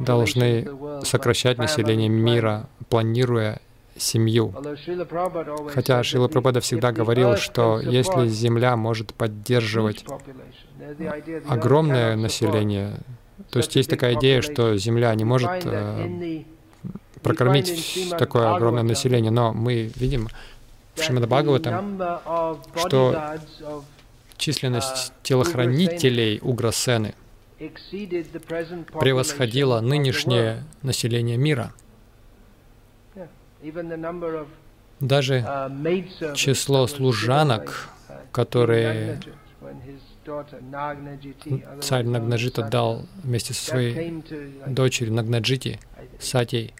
[0.00, 0.68] должны
[1.04, 3.60] сокращать население мира, планируя
[3.96, 4.54] семью.
[5.72, 10.04] Хотя Шила Прабхада всегда говорил, что если Земля может поддерживать
[11.48, 12.98] огромное население,
[13.50, 16.42] то есть есть такая идея, что Земля не может э,
[17.22, 20.28] прокормить такое огромное население, но мы видим
[20.94, 22.00] в Шримад Бхагаватам,
[22.76, 23.36] что
[24.36, 27.14] численность телохранителей Уграсены
[29.00, 31.72] превосходила нынешнее население мира.
[35.00, 35.44] Даже
[36.34, 37.88] число служанок,
[38.32, 39.20] которые
[41.80, 44.22] царь Нагнаджита дал вместе со своей
[44.66, 45.78] дочерью Нагнаджити,
[46.18, 46.74] Сатей,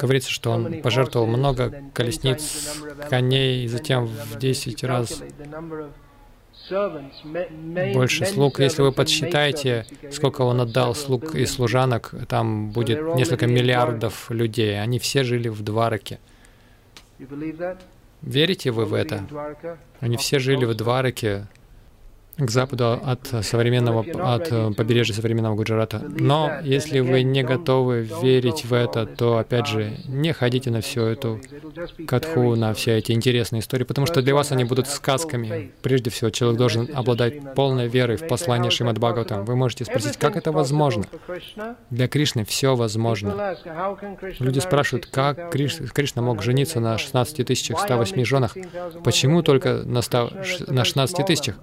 [0.00, 5.22] Говорится, что он пожертвовал много колесниц, коней, и затем в 10 раз
[7.94, 8.60] больше слуг.
[8.60, 14.80] Если вы подсчитаете, сколько он отдал слуг и служанок, там будет несколько миллиардов людей.
[14.80, 16.18] Они все жили в Двараке.
[18.22, 19.26] Верите вы в это?
[20.00, 21.46] Они все жили в Двараке,
[22.46, 26.02] к западу от современного, от э, побережья современного Гуджарата.
[26.18, 31.02] Но если вы не готовы верить в это, то, опять же, не ходите на всю
[31.02, 31.40] эту
[32.06, 35.72] катху, на все эти интересные истории, потому что для вас они будут сказками.
[35.82, 39.44] Прежде всего, человек должен обладать полной верой в послание Шримад Бхагаватам.
[39.44, 41.04] Вы можете спросить, как это возможно?
[41.90, 43.56] Для Кришны все возможно.
[44.38, 47.46] Люди спрашивают, как Криш, Кришна мог жениться на 16
[47.78, 48.56] 108 женах?
[49.04, 50.32] Почему только на, 100,
[50.68, 51.56] на 16 тысячах?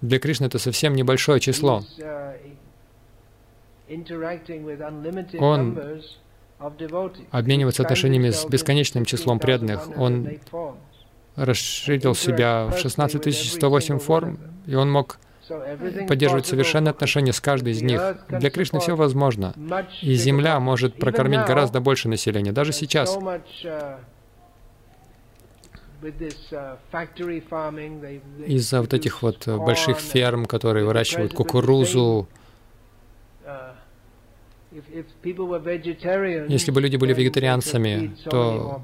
[0.00, 1.82] Для Кришны это совсем небольшое число.
[5.38, 5.78] Он
[7.30, 9.88] обменивается отношениями с бесконечным числом преданных.
[9.96, 10.28] Он
[11.34, 15.18] расширил себя в 16 108 форм, и он мог
[16.08, 18.00] поддерживать совершенные отношения с каждой из них.
[18.28, 19.54] Для Кришны все возможно.
[20.02, 22.52] И Земля может прокормить гораздо больше населения.
[22.52, 23.98] Даже сейчас Uh,
[28.46, 32.28] Из-за вот этих вот э, больших ферм, которые выращивают кукурузу,
[33.44, 33.72] uh,
[36.48, 38.82] если бы люди были вегетарианцами, то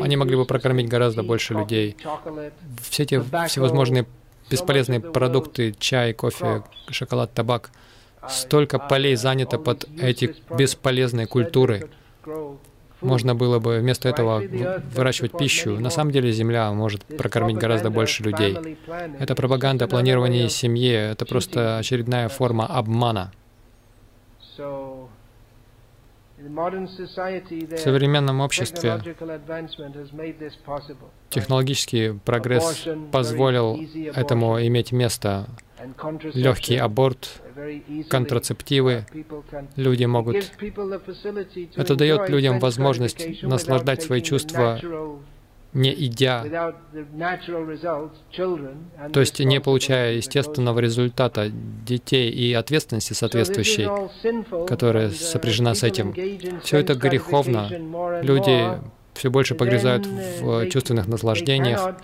[0.00, 1.96] они могли бы прокормить гораздо больше людей.
[2.82, 4.06] Все эти всевозможные
[4.50, 7.70] бесполезные продукты, чай, кофе, шоколад, табак,
[8.28, 11.90] столько полей занято под эти бесполезные культуры
[13.02, 14.42] можно было бы вместо этого
[14.94, 15.78] выращивать пищу.
[15.78, 18.56] На самом деле Земля может прокормить гораздо больше людей.
[19.18, 23.32] Это пропаганда планирования семьи, это просто очередная форма обмана.
[26.38, 29.00] В современном обществе
[31.30, 33.78] технологический прогресс позволил
[34.14, 35.46] этому иметь место.
[36.34, 37.42] Легкий аборт,
[38.08, 39.06] контрацептивы,
[39.76, 40.52] люди могут...
[41.76, 44.80] Это дает людям возможность наслаждать свои чувства
[45.74, 46.74] не идя,
[49.12, 53.88] то есть не получая естественного результата детей и ответственности соответствующей,
[54.66, 56.14] которая сопряжена с этим.
[56.62, 57.70] Все это греховно.
[58.22, 58.78] Люди
[59.14, 61.96] все больше погрязают в чувственных наслаждениях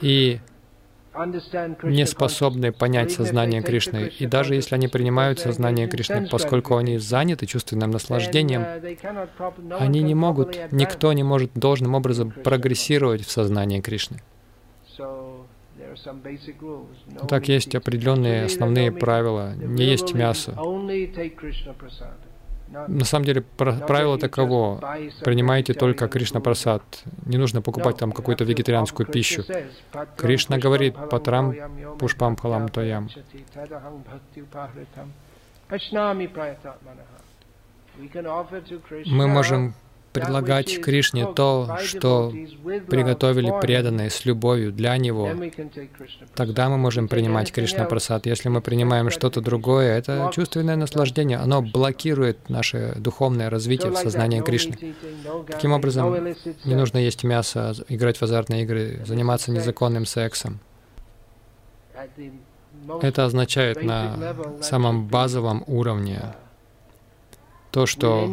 [0.00, 0.38] и
[1.82, 4.10] не способны понять сознание Кришны.
[4.18, 8.64] И даже если они принимают сознание Кришны, поскольку они заняты чувственным наслаждением,
[9.78, 14.20] они не могут, никто не может должным образом прогрессировать в сознании Кришны.
[17.28, 19.54] Так есть определенные основные правила.
[19.54, 20.54] Не есть мясо.
[22.68, 24.80] На самом деле правило таково.
[25.24, 26.82] Принимайте только Кришна Прасад.
[27.24, 29.44] Не нужно покупать там какую-то вегетарианскую пищу.
[30.16, 31.54] Кришна говорит «Патрам
[31.98, 33.08] пушпам пхалам тоям».
[39.06, 39.74] Мы можем
[40.16, 42.32] предлагать Кришне то, что
[42.88, 45.30] приготовили преданные с любовью для Него,
[46.34, 48.26] тогда мы можем принимать Кришна Прасад.
[48.26, 54.40] Если мы принимаем что-то другое, это чувственное наслаждение, оно блокирует наше духовное развитие в сознании
[54.40, 54.94] Кришны.
[55.46, 60.60] Таким образом, не нужно есть мясо, играть в азартные игры, заниматься незаконным сексом.
[63.02, 66.20] Это означает на самом базовом уровне
[67.76, 68.26] то, что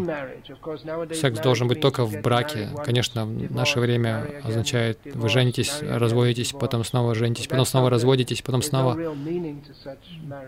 [1.13, 2.69] секс должен быть только в браке.
[2.85, 8.61] Конечно, в наше время означает, вы женитесь, разводитесь, потом снова женитесь, потом снова разводитесь, потом
[8.61, 8.97] снова.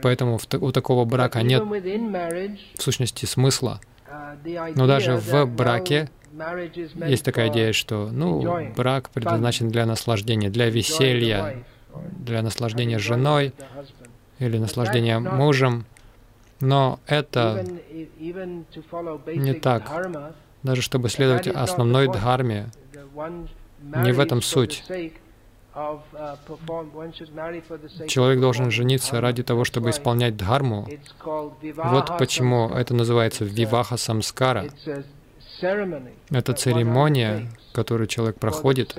[0.01, 3.81] Поэтому у такого брака нет в сущности смысла.
[4.75, 6.09] Но даже в браке
[7.05, 11.65] есть такая идея, что ну, брак предназначен для наслаждения, для веселья,
[12.17, 13.53] для наслаждения женой
[14.39, 15.85] или наслаждения мужем.
[16.59, 17.65] Но это
[19.27, 19.91] не так.
[20.63, 22.71] Даже чтобы следовать основной дхарме,
[23.81, 24.83] не в этом суть.
[28.07, 30.87] Человек должен жениться ради того, чтобы исполнять дхарму.
[31.61, 34.69] Вот почему это называется виваха самскара.
[36.29, 38.97] Это церемония, которую человек проходит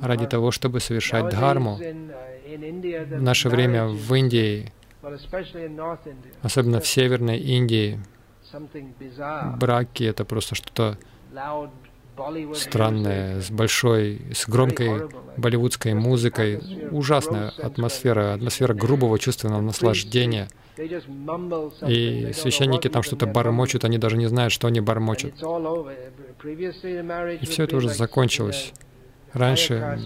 [0.00, 1.76] ради того, чтобы совершать дхарму.
[1.76, 4.72] В наше время в Индии
[6.42, 8.00] Особенно в Северной Индии
[9.58, 10.96] браки— это просто что-то
[12.54, 16.60] странное, с большой, с громкой болливудской музыкой.
[16.90, 20.48] Ужасная атмосфера, атмосфера грубого чувственного наслаждения.
[20.76, 25.34] И священники там что-то бормочут, они даже не знают, что они бормочут.
[25.34, 28.72] И все это уже закончилось.
[29.32, 29.98] Раньше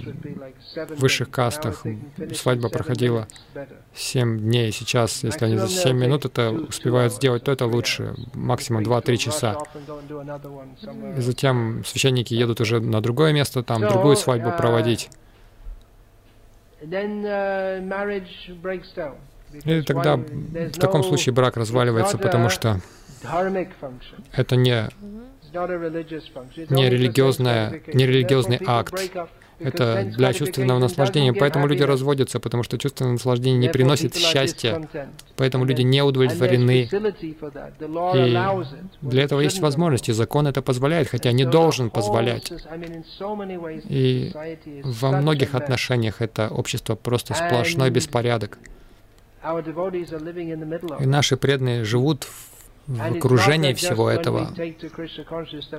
[0.74, 1.82] в высших кастах
[2.34, 3.26] свадьба проходила
[3.94, 4.70] 7 дней.
[4.72, 8.14] Сейчас, если они за 7 минут это успевают сделать, то это лучше.
[8.34, 9.58] Максимум 2-3 часа.
[11.16, 15.10] И затем священники едут уже на другое место, там другую свадьбу проводить.
[19.64, 22.80] И тогда в таком случае брак разваливается, потому что
[24.32, 24.88] это не
[26.70, 28.94] не, религиозная, не религиозный акт.
[29.58, 31.32] Это для чувственного наслаждения.
[31.32, 34.86] Поэтому люди разводятся, потому что чувственное наслаждение не приносит счастья.
[35.36, 36.82] Поэтому люди не удовлетворены.
[36.82, 36.88] И
[39.02, 40.10] для этого есть возможности.
[40.10, 42.52] Закон это позволяет, хотя не должен позволять.
[43.88, 44.32] И
[44.84, 48.58] во многих отношениях это общество просто сплошной беспорядок.
[51.00, 52.55] И наши преданные живут в
[52.86, 54.50] в окружении всего этого.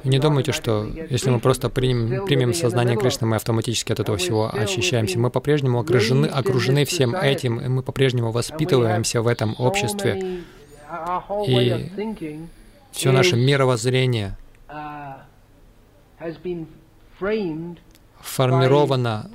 [0.03, 4.51] Не думайте, что если мы просто примем, примем сознание Кришны, мы автоматически от этого всего
[4.53, 5.17] очищаемся.
[5.19, 10.41] Мы по-прежнему окружены, окружены всем этим, и мы по-прежнему воспитываемся в этом обществе.
[11.47, 12.39] И
[12.91, 14.37] все наше мировоззрение
[18.19, 19.29] формировано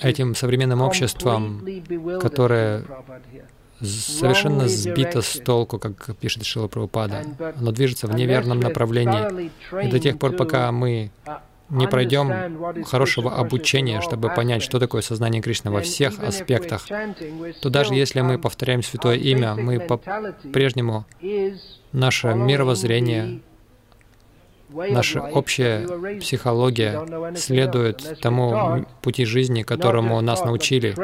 [0.00, 1.66] этим современным обществом,
[2.20, 2.84] которое
[3.84, 7.24] совершенно сбито с толку, как пишет Шила Прабхупада.
[7.58, 9.50] Оно движется в неверном направлении.
[9.84, 11.10] И до тех пор, пока мы
[11.70, 16.86] не пройдем хорошего обучения, чтобы понять, что такое сознание Кришны во всех аспектах,
[17.60, 21.06] то даже если мы повторяем Святое Имя, мы по-прежнему,
[21.92, 23.40] наше мировоззрение
[24.74, 30.94] наша общая психология следует тому пути жизни, которому нас научили.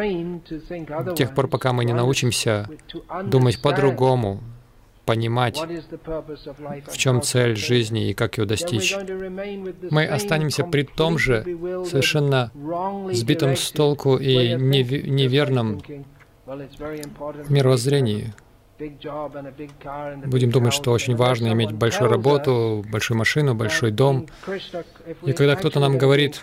[1.10, 2.68] С тех пор, пока мы не научимся
[3.24, 4.40] думать по-другому,
[5.04, 5.60] понимать,
[6.86, 8.96] в чем цель жизни и как ее достичь.
[9.90, 11.42] Мы останемся при том же
[11.84, 12.52] совершенно
[13.12, 15.82] сбитом с толку и неверном
[17.48, 18.32] мировоззрении,
[20.26, 24.26] Будем думать, что очень важно иметь большую работу, большую машину, большой дом.
[25.24, 26.40] И когда кто-то нам говорит,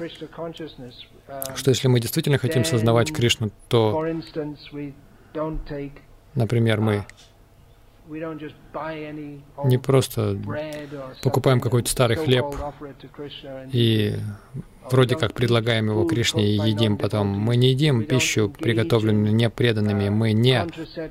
[1.55, 4.05] что если мы действительно хотим сознавать Кришну, то,
[6.35, 7.05] например, мы
[8.09, 10.37] не просто
[11.23, 12.45] покупаем какой-то старый хлеб
[13.71, 14.15] и
[14.91, 17.27] вроде как предлагаем его Кришне и едим потом.
[17.27, 20.65] Мы не едим пищу, приготовленную непреданными, мы не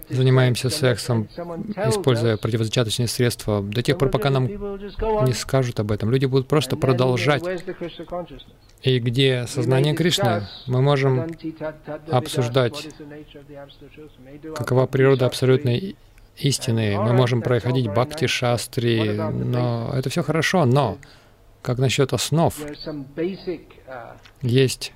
[0.09, 1.29] занимаемся сексом,
[1.77, 3.63] используя противозачаточные средства.
[3.63, 6.11] До тех пор, пока нам не скажут об этом.
[6.11, 7.45] Люди будут просто продолжать.
[8.83, 11.27] И где сознание Кришны, мы можем
[12.11, 12.89] обсуждать,
[14.55, 15.97] какова природа абсолютной
[16.39, 16.99] истины.
[16.99, 20.99] Мы можем проходить бхакти-шастри, но это все хорошо, но
[21.62, 22.55] как насчет основ?
[24.43, 24.93] Есть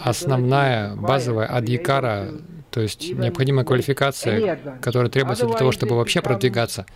[0.00, 2.28] основная, базовая адхикара,
[2.70, 6.86] то есть необходимая квалификация, которая требуется для того, чтобы вообще продвигаться.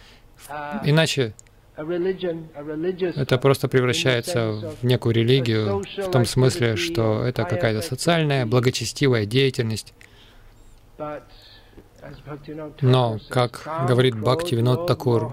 [0.85, 1.35] Иначе
[1.77, 9.95] это просто превращается в некую религию, в том смысле, что это какая-то социальная, благочестивая деятельность.
[12.81, 15.33] Но, как говорит Бхакти Винод Такур,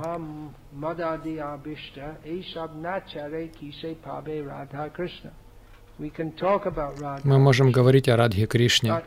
[7.23, 9.01] мы можем говорить о Радхе Кришне,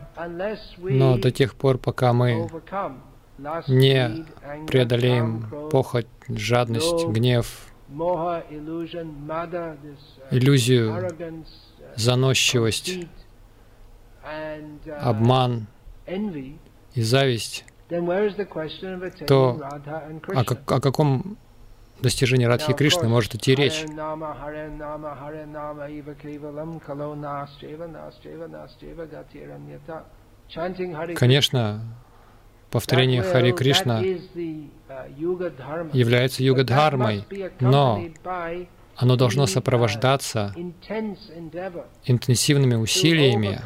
[0.81, 2.49] но до тех пор, пока мы
[3.69, 4.27] не
[4.67, 7.67] преодолеем похоть, жадность, гнев,
[10.31, 11.11] иллюзию,
[11.97, 13.07] заносчивость,
[15.01, 15.67] обман
[16.99, 17.65] и зависть,
[19.29, 19.61] то
[20.35, 21.39] о, о каком
[22.03, 23.85] достижении Радхи Кришны может идти речь?
[31.15, 31.81] Конечно,
[32.71, 34.01] повторение Хари Кришна
[35.93, 37.25] является юга-дхармой,
[37.61, 38.03] но
[38.99, 40.53] оно должно сопровождаться
[42.05, 43.61] интенсивными усилиями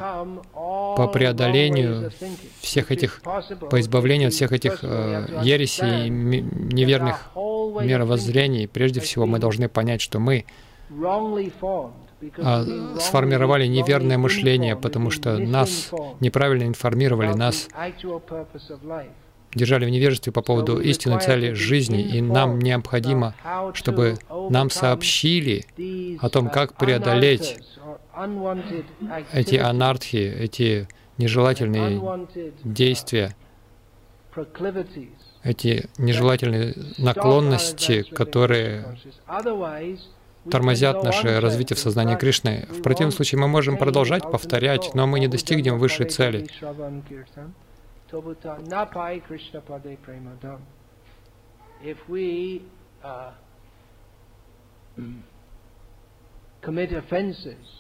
[0.53, 2.13] по преодолению
[2.61, 3.23] всех этих,
[3.71, 8.69] по избавлению от всех этих э, ересей, неверных мировоззрений.
[8.69, 10.45] Прежде всего, мы должны понять, что мы
[12.39, 12.65] а,
[13.01, 17.69] сформировали неверное мышление, потому что нас неправильно информировали, нас
[19.55, 23.35] держали в невежестве по поводу истинной цели жизни, и нам необходимо,
[23.75, 24.17] чтобы
[24.51, 25.65] нам сообщили
[26.21, 27.59] о том, как преодолеть
[29.33, 30.89] эти анархи, эти
[31.19, 32.27] нежелательные
[32.65, 33.35] действия,
[35.43, 38.99] эти нежелательные наклонности, которые
[40.51, 42.67] тормозят наше развитие в сознании Кришны.
[42.71, 46.49] В противном случае мы можем продолжать повторять, но мы не достигнем высшей цели.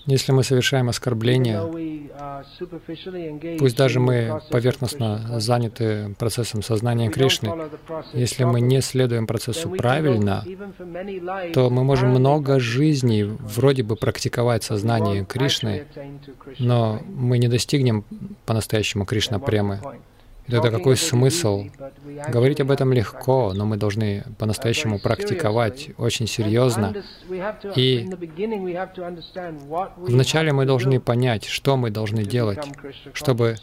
[0.06, 1.62] Если мы совершаем оскорбления,
[3.58, 7.70] пусть даже мы поверхностно заняты процессом сознания Кришны,
[8.12, 10.44] если мы не следуем процессу правильно,
[11.54, 15.86] то мы можем много жизней вроде бы практиковать сознание Кришны,
[16.58, 18.04] но мы не достигнем
[18.46, 19.80] по-настоящему Кришна премы.
[20.52, 21.64] Тогда какой смысл?
[22.28, 26.94] Говорить об этом легко, но мы должны по-настоящему практиковать очень серьезно.
[27.74, 28.08] И
[29.96, 32.64] вначале мы должны понять, что мы должны делать,
[33.14, 33.56] чтобы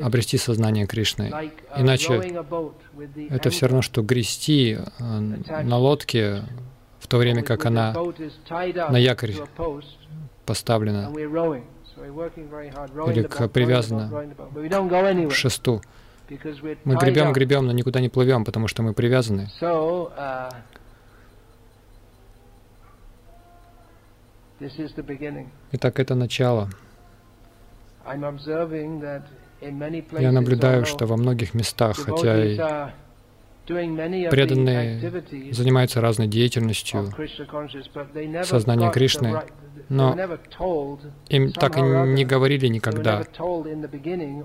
[0.00, 1.32] обрести сознание Кришны.
[1.76, 2.42] Иначе
[3.28, 5.18] это все равно, что грести э,
[5.62, 6.42] на лодке,
[7.00, 7.94] в то время как она
[8.90, 9.34] на якорь
[10.46, 11.10] поставлена
[13.10, 14.10] или привязана
[15.28, 15.80] к шесту.
[16.84, 19.48] Мы гребем, гребем, но никуда не плывем, потому что мы привязаны.
[19.60, 20.52] Uh,
[25.72, 26.68] Итак, это начало.
[30.18, 32.58] Я наблюдаю, что во многих местах, хотя и
[33.68, 37.12] преданные занимаются разной деятельностью
[38.44, 39.42] сознания Кришны,
[39.88, 40.16] но
[41.28, 43.24] им так и не говорили никогда.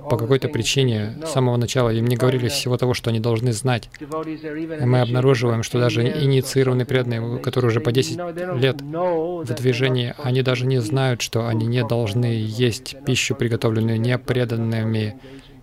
[0.10, 3.90] По какой-то причине с самого начала им не говорили всего того, что они должны знать.
[4.00, 8.18] И мы обнаруживаем, что даже инициированные преданные, которые уже по 10
[8.56, 15.20] лет в движении, они даже не знают, что они не должны есть пищу, приготовленную непреданными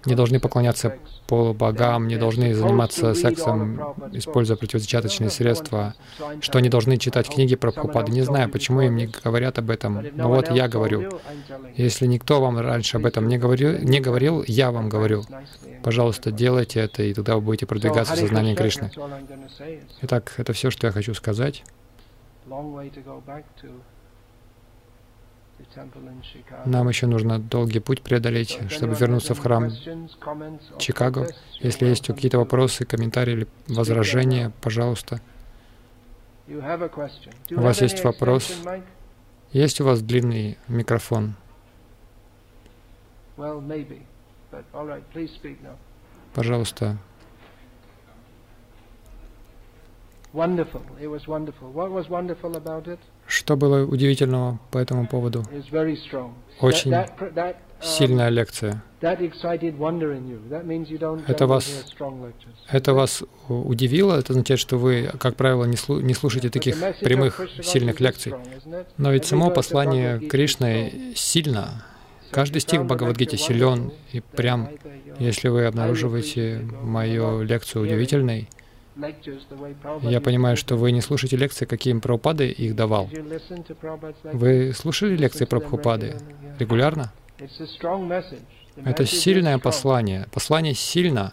[0.07, 0.97] не должны поклоняться
[1.31, 3.81] полубогам, не должны заниматься сексом,
[4.13, 5.95] используя противозачаточные средства,
[6.41, 8.11] что они должны читать книги про Прабхупады.
[8.11, 11.21] Не знаю, почему им не говорят об этом, но вот я говорю.
[11.77, 15.23] Если никто вам раньше об этом не говорил, не говорил я вам говорю.
[15.85, 18.91] Пожалуйста, делайте это, и тогда вы будете продвигаться в сознании Кришны.
[20.03, 21.63] Итак, это все, что я хочу сказать.
[26.65, 29.71] Нам еще нужно долгий путь преодолеть, чтобы вернуться в храм
[30.79, 31.29] Чикаго.
[31.61, 35.21] Если есть какие-то вопросы, комментарии или возражения, пожалуйста.
[36.49, 38.53] У вас есть вопрос?
[39.53, 41.35] Есть у вас длинный микрофон?
[46.35, 46.99] Пожалуйста.
[53.27, 55.45] Что было удивительного по этому поводу?
[56.61, 58.83] Очень um, сильная лекция.
[61.27, 61.95] Это вас,
[62.69, 64.19] это вас удивило?
[64.19, 68.35] Это означает, что вы, как правило, не, слу, не слушаете таких прямых, сильных лекций.
[68.99, 71.85] Но ведь само послание Кришны сильно.
[72.31, 74.69] Каждый стих в Бхагавадгите силен и прям.
[75.19, 78.49] Если вы обнаруживаете мою лекцию удивительной,
[80.03, 83.09] я понимаю, что вы не слушаете лекции, какие им Прабхупады их давал.
[84.25, 86.17] Вы слушали лекции Прабхупады
[86.59, 87.13] регулярно?
[88.85, 90.27] Это сильное послание.
[90.33, 91.33] Послание сильно.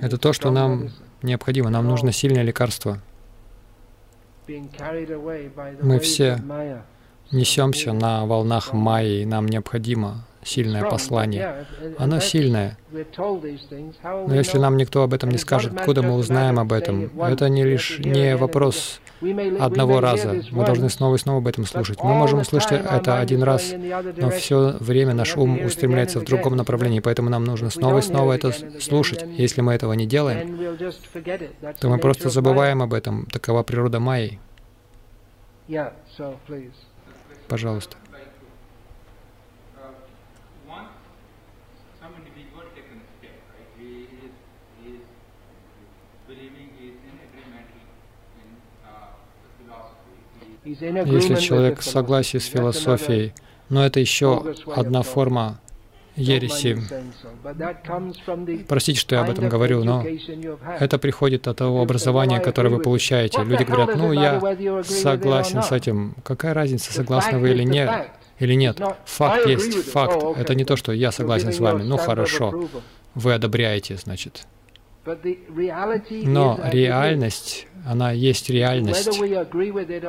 [0.00, 0.90] Это то, что нам
[1.22, 1.70] необходимо.
[1.70, 3.00] Нам нужно сильное лекарство.
[4.48, 6.38] Мы все
[7.30, 11.66] несемся на волнах Майи, и нам необходимо сильное послание.
[11.98, 12.76] Оно сильное.
[12.92, 17.10] Но если нам никто об этом не скажет, откуда мы узнаем об этом?
[17.20, 19.00] Это не лишь не вопрос
[19.60, 20.42] одного раза.
[20.50, 22.02] Мы должны снова и снова об этом слушать.
[22.02, 23.72] Мы можем услышать это один раз,
[24.16, 28.32] но все время наш ум устремляется в другом направлении, поэтому нам нужно снова и снова
[28.32, 29.24] это слушать.
[29.38, 30.58] Если мы этого не делаем,
[31.80, 33.26] то мы просто забываем об этом.
[33.26, 34.38] Такова природа Майи.
[37.48, 37.96] Пожалуйста.
[50.64, 53.32] Если человек в согласии с философией,
[53.68, 55.60] но это еще одна форма
[56.14, 56.78] ереси.
[58.68, 60.04] Простите, что я об этом говорю, но
[60.78, 63.42] это приходит от того образования, которое вы получаете.
[63.42, 64.40] Люди говорят, ну, я
[64.84, 66.14] согласен с этим.
[66.22, 68.10] Какая разница, согласны вы или нет?
[68.42, 68.80] или нет.
[69.04, 70.22] Факт есть факт.
[70.36, 71.82] Это не то, что я согласен с вами.
[71.82, 72.68] Ну хорошо,
[73.14, 74.46] вы одобряете, значит.
[75.04, 79.20] Но реальность, она есть реальность.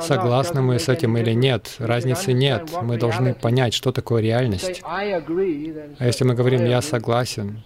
[0.01, 2.69] Согласны мы с этим или нет, разницы нет.
[2.81, 4.81] Мы должны понять, что такое реальность.
[4.83, 5.03] А
[6.05, 7.63] если мы говорим «я согласен»,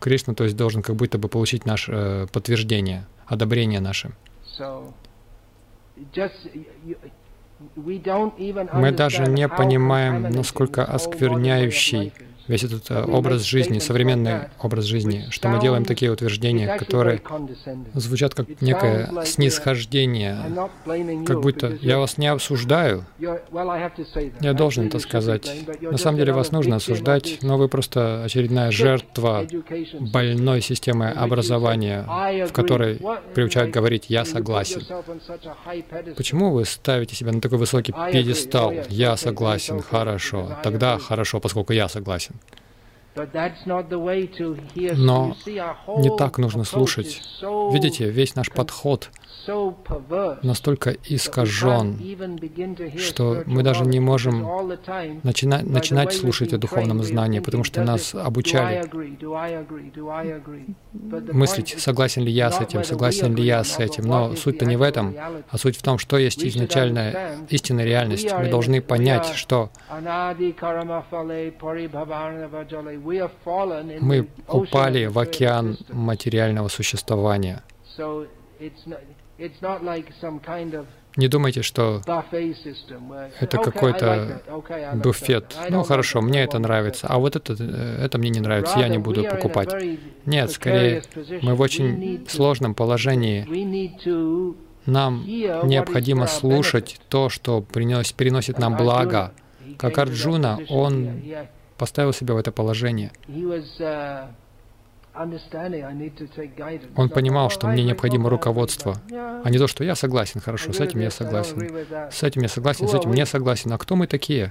[0.00, 4.12] Кришна, то есть, должен как будто бы получить наше э, подтверждение, одобрение наше.
[8.72, 12.12] Мы даже не понимаем, насколько оскверняющий
[12.48, 17.22] весь этот э, образ жизни, современный образ жизни, что мы делаем такие утверждения, которые
[17.94, 20.36] звучат как некое снисхождение,
[21.26, 23.04] как будто я вас не осуждаю.
[23.18, 25.50] Я должен это сказать.
[25.80, 29.46] На самом деле вас нужно осуждать, но вы просто очередная жертва
[30.00, 32.04] больной системы образования,
[32.46, 33.00] в которой
[33.34, 34.82] приучают говорить «я согласен».
[36.16, 38.72] Почему вы ставите себя на такой высокий пьедестал?
[38.88, 42.29] «я согласен», «хорошо», тогда «хорошо», поскольку я согласен.
[44.96, 45.36] Но
[45.98, 47.22] не так нужно слушать.
[47.42, 49.10] Видите, весь наш подход
[50.42, 51.98] настолько искажен,
[52.98, 54.46] что мы даже не можем
[55.22, 58.84] начинать, начинать слушать о духовном знании, потому что нас обучали
[61.32, 64.04] мыслить, согласен ли я с этим, согласен ли я с этим.
[64.04, 65.14] Но суть-то не в этом,
[65.48, 68.32] а суть в том, что есть изначальная истинная реальность.
[68.32, 69.70] Мы должны понять, что
[74.00, 77.62] мы упали в океан материального существования.
[81.16, 82.00] Не думайте, что
[83.40, 84.42] это какой-то
[84.94, 85.56] буфет.
[85.68, 88.98] Ну хорошо, мне это нравится, а вот это, э, это мне не нравится, я не
[88.98, 89.74] буду покупать.
[90.24, 91.02] Нет, скорее,
[91.42, 93.44] мы в очень сложном положении.
[94.86, 99.32] Нам необходимо слушать то, что приносит, переносит нам благо.
[99.78, 101.22] Как Арджуна, он
[101.76, 103.10] поставил себя в это положение.
[106.96, 111.00] Он понимал, что мне необходимо руководство, а не то, что я согласен, хорошо, с этим
[111.00, 111.58] я согласен,
[112.10, 113.72] с этим я согласен, с этим не согласен.
[113.72, 114.50] А кто мы такие?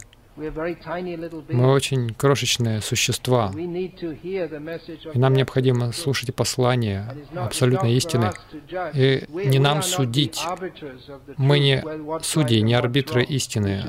[1.49, 8.31] Мы очень крошечные существа, и нам необходимо слушать послание абсолютной истины.
[8.93, 10.41] И не нам судить.
[11.37, 11.83] Мы не
[12.21, 13.83] судьи, не арбитры истины,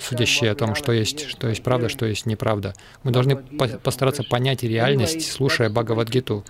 [0.00, 2.74] судящие о том, что есть, что есть правда, что есть неправда.
[3.02, 6.44] Мы должны постараться понять реальность, слушая Бхагавадгиту,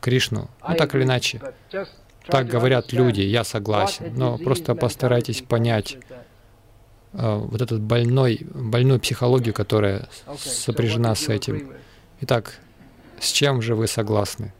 [0.00, 1.40] Кришну, ну так или иначе.
[2.26, 5.98] Так говорят люди, я согласен, но просто постарайтесь понять,
[7.16, 10.08] вот этот больной, больную психологию, которая
[10.38, 11.72] сопряжена с этим.
[12.20, 12.60] Итак,
[13.18, 14.52] с чем же вы согласны?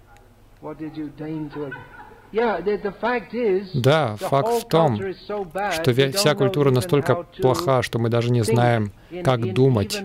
[3.75, 8.93] Да, факт в том, что вся культура настолько плоха, что мы даже не знаем,
[9.25, 10.03] как думать.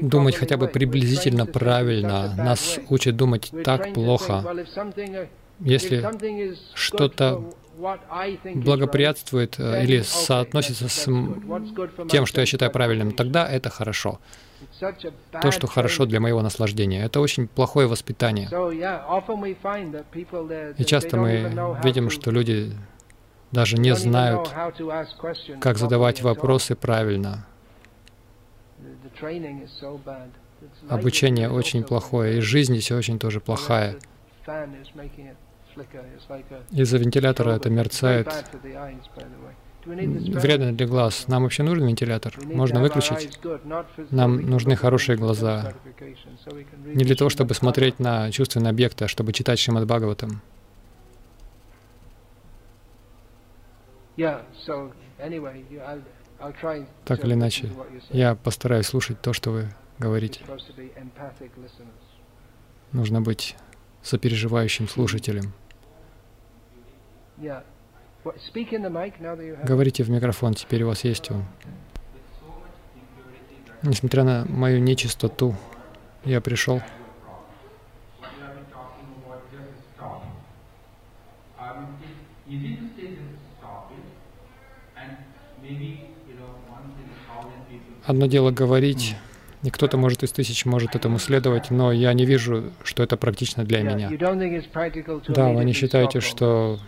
[0.00, 2.32] Думать хотя бы приблизительно правильно.
[2.36, 4.44] Нас учат думать так плохо.
[5.60, 6.04] Если
[6.74, 7.52] что-то
[8.54, 11.04] благоприятствует э, или соотносится с
[12.08, 14.18] тем, что я считаю правильным, тогда это хорошо.
[15.40, 17.04] То, что хорошо для моего наслаждения.
[17.04, 18.46] Это очень плохое воспитание.
[20.78, 22.72] И часто мы видим, что люди
[23.50, 24.50] даже не знают,
[25.60, 27.46] как задавать вопросы правильно.
[30.88, 33.96] Обучение очень плохое, и жизнь здесь очень тоже плохая.
[36.70, 38.28] Из-за вентилятора это мерцает.
[39.84, 41.26] Вредно для глаз.
[41.26, 42.34] Нам вообще нужен вентилятор?
[42.44, 43.40] Можно выключить?
[44.10, 45.72] Нам нужны хорошие глаза.
[46.84, 50.40] Не для того, чтобы смотреть на чувственные объекты, а чтобы читать Шримад Бхагаватам.
[57.04, 57.70] Так или иначе,
[58.10, 59.68] я постараюсь слушать то, что вы
[59.98, 60.40] говорите.
[62.92, 63.56] Нужно быть
[64.02, 65.52] сопереживающим слушателем.
[69.64, 71.44] Говорите в микрофон, теперь у вас есть он.
[73.82, 75.56] Несмотря на мою нечистоту,
[76.24, 76.80] я пришел.
[88.04, 89.16] Одно дело говорить,
[89.62, 93.64] и кто-то может из тысяч может этому следовать, но я не вижу, что это практично
[93.64, 94.10] для меня.
[95.28, 96.78] Да, вы не считаете, что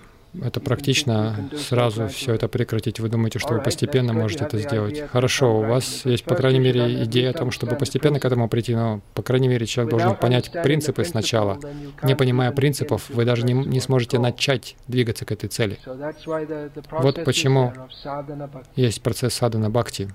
[0.43, 3.01] это практично сразу все это прекратить.
[3.01, 5.01] Вы думаете, что вы постепенно можете это сделать.
[5.11, 8.75] Хорошо, у вас есть, по крайней мере, идея о том, чтобы постепенно к этому прийти,
[8.75, 11.59] но, по крайней мере, человек должен понять принципы сначала.
[12.03, 15.79] Не понимая принципов, вы даже не, не сможете начать двигаться к этой цели.
[16.91, 17.73] Вот почему
[18.77, 20.15] есть процесс садана бхакти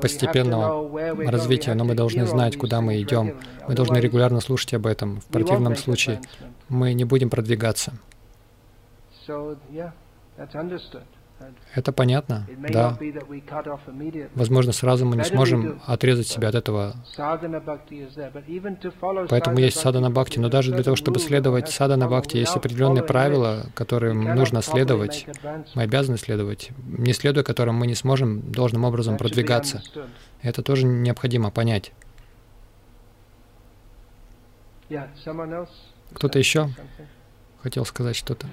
[0.00, 3.38] постепенного развития, но мы должны знать, куда мы идем.
[3.66, 5.20] Мы должны регулярно слушать об этом.
[5.20, 6.20] В противном случае
[6.68, 7.92] мы не будем продвигаться.
[11.74, 12.98] Это понятно, да.
[14.34, 16.96] Возможно, сразу мы не сможем отрезать себя от этого.
[19.28, 20.38] Поэтому есть садана бхакти.
[20.38, 25.26] Но даже для того, чтобы следовать садана бхакти, есть определенные правила, которым нужно следовать.
[25.74, 29.82] Мы обязаны следовать, не следуя которым мы не сможем должным образом продвигаться.
[30.42, 31.92] Это тоже необходимо понять.
[36.14, 36.70] Кто-то еще
[37.62, 38.46] хотел сказать что-то?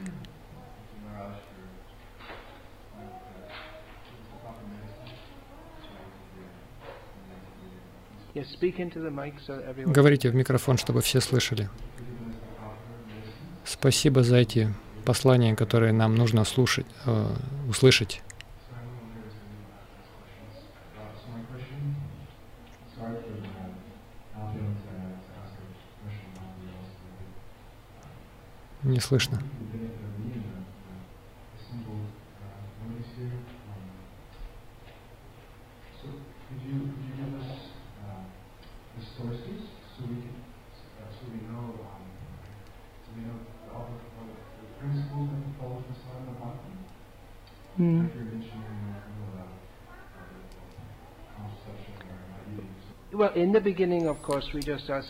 [9.86, 11.70] Говорите в микрофон, чтобы все слышали.
[13.64, 14.74] Спасибо за эти
[15.06, 17.28] послания, которые нам нужно слушать, э,
[17.70, 18.22] услышать.
[28.84, 29.42] Не слышно.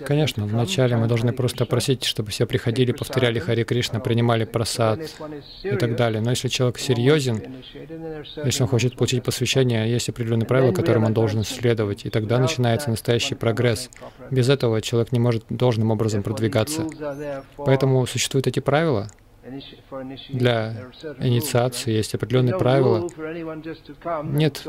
[0.06, 5.00] Конечно, вначале мы должны просто просить, чтобы все приходили, повторяли Хари Кришна, принимали просад
[5.64, 6.22] и так далее.
[6.22, 7.64] Но если человек серьезен,
[8.44, 12.90] если он хочет получить посвящение, есть определенные правила, которым он должен следовать, и тогда начинается
[12.90, 13.90] настоящий прогресс.
[14.32, 16.86] Без этого человек не может должным образом продвигаться.
[17.58, 19.10] Поэтому существуют эти правила,
[20.30, 20.74] для
[21.20, 23.10] инициации есть определенные правила.
[24.24, 24.64] Нет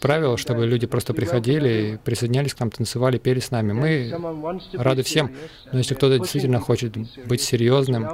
[0.00, 3.72] правил, чтобы люди просто приходили, присоединялись к нам, танцевали, пели с нами.
[3.72, 4.12] Мы
[4.74, 5.32] рады всем.
[5.72, 6.96] Но если кто-то действительно хочет
[7.26, 8.08] быть серьезным,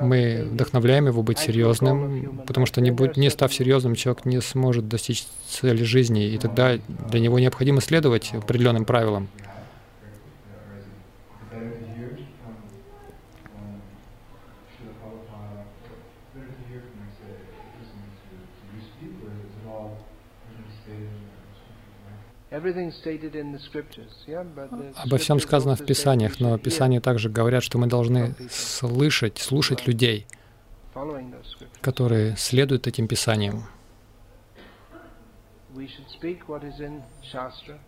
[0.00, 4.88] мы вдохновляем его быть серьезным, потому что не, будь, не став серьезным, человек не сможет
[4.88, 6.78] достичь цели жизни, и тогда
[7.10, 9.28] для него необходимо следовать определенным правилам.
[22.50, 22.68] Обо
[25.18, 30.26] всем сказано в Писаниях, но Писания также говорят, что мы должны слышать, слушать людей,
[31.80, 33.64] которые следуют этим Писаниям.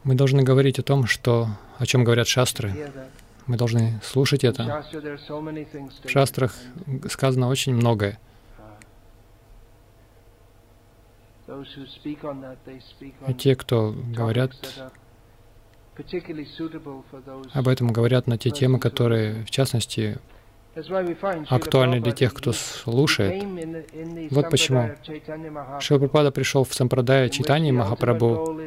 [0.04, 1.48] Мы должны говорить о том, что,
[1.78, 2.90] о чем говорят шастры.
[3.46, 4.84] Мы должны слушать это.
[6.04, 6.54] В шастрах
[7.08, 8.18] сказано очень многое.
[13.28, 14.52] И те, кто говорят
[17.52, 20.18] об этом, говорят на те темы, которые, в частности,
[21.48, 23.42] актуальны для тех, кто слушает.
[24.30, 24.90] Вот почему.
[25.80, 28.60] Шилапрапада пришел в Сампрадая Читани Махапрабху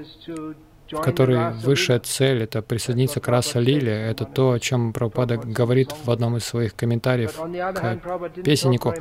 [0.91, 3.91] в которой высшая цель— это присоединиться к раса Лиле.
[3.91, 8.93] Это то, о чем Прабхупада говорит в одном из своих комментариев к песеннику.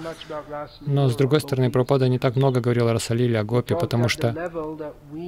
[0.80, 4.08] Но, с другой стороны, Прабхупада не так много говорил о раса Лиле, о Гопе, потому
[4.08, 4.34] что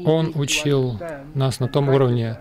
[0.04, 0.98] он учил
[1.34, 2.38] нас на том уровне,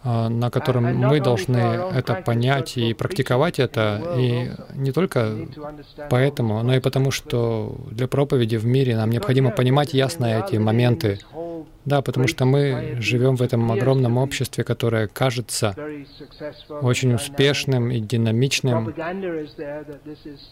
[0.00, 5.34] а, на котором мы должны это понять и практиковать это, и не только
[6.08, 11.18] поэтому, но и потому, что для проповеди в мире нам необходимо понимать ясно эти моменты,
[11.88, 15.74] да, потому что мы живем в этом огромном обществе, которое кажется
[16.82, 18.94] очень успешным и динамичным.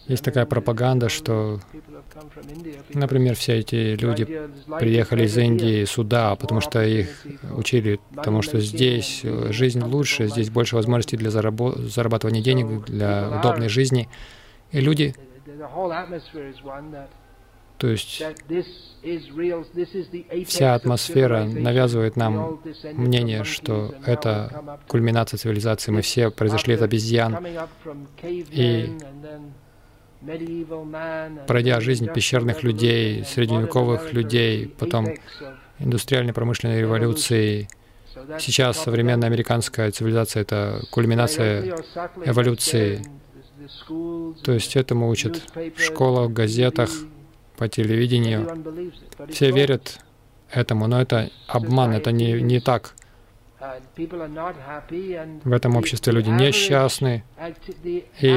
[0.07, 1.59] Есть такая пропаганда, что,
[2.93, 4.25] например, все эти люди
[4.79, 7.25] приехали из Индии сюда, потому что их
[7.55, 14.09] учили тому, что здесь жизнь лучше, здесь больше возможностей для зарабатывания денег, для удобной жизни.
[14.71, 15.15] И люди
[17.77, 18.23] то есть
[20.45, 22.59] вся атмосфера навязывает нам
[22.93, 25.91] мнение, что это кульминация цивилизации.
[25.91, 27.37] Мы все произошли от обезьян.
[28.23, 28.97] И
[31.45, 35.07] пройдя жизнь пещерных людей, средневековых людей, потом
[35.79, 37.69] индустриальной промышленной революции,
[38.39, 41.75] сейчас современная американская цивилизация— это кульминация
[42.25, 43.05] эволюции.
[44.43, 46.89] То есть этому учат в школах, газетах,
[47.57, 48.47] по телевидению.
[49.29, 49.99] Все верят
[50.49, 52.93] этому, но это обман, это не, не так.
[55.43, 57.23] В этом обществе люди несчастны,
[58.21, 58.27] и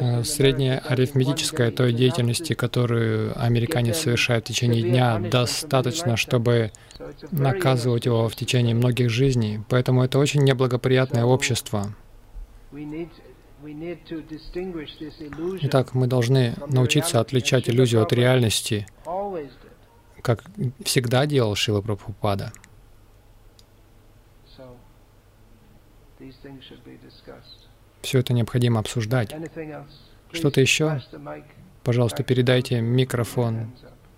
[0.00, 6.72] э, средняя арифметическая той деятельности, которую американец совершает в течение дня, достаточно, чтобы
[7.30, 9.60] наказывать его в течение многих жизней.
[9.68, 11.94] Поэтому это очень неблагоприятное общество.
[15.62, 18.86] Итак, мы должны научиться отличать иллюзию от реальности,
[20.22, 20.44] как
[20.84, 22.52] всегда делал Шила Прабхупада.
[28.02, 29.34] Все это необходимо обсуждать.
[30.32, 31.00] Что-то еще?
[31.82, 33.72] Пожалуйста, передайте микрофон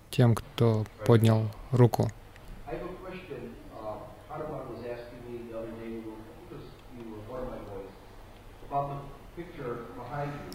[0.09, 2.11] тем, кто поднял руку.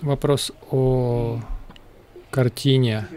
[0.03, 1.40] Вопрос о
[2.30, 3.09] картине.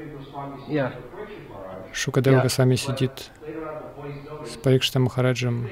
[1.94, 3.32] Шукадева Госвами сидит
[4.48, 5.70] с Парикшта Махараджем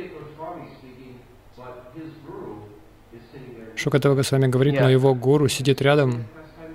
[3.75, 6.25] Шукадева Госвами говорит, но его гуру сидит рядом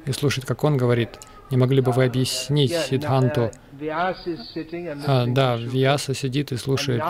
[0.07, 1.11] и слушает, как он говорит.
[1.51, 3.53] Не могли бы вы объяснить Сидханту?
[5.07, 7.03] А, да, Вьяса сидит и слушает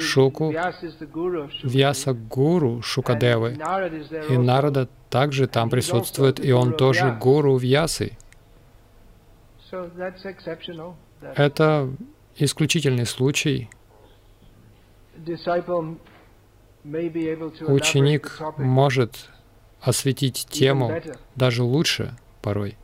[0.00, 0.52] Шуку.
[1.62, 3.58] Вьяса— гуру Шукадевы.
[4.28, 8.16] И Нарада также там присутствует, и он тоже гуру Вьясы.
[11.34, 11.90] Это
[12.36, 13.68] исключительный случай.
[17.66, 19.30] Ученик может
[19.80, 20.92] осветить тему
[21.34, 22.76] даже лучше порой.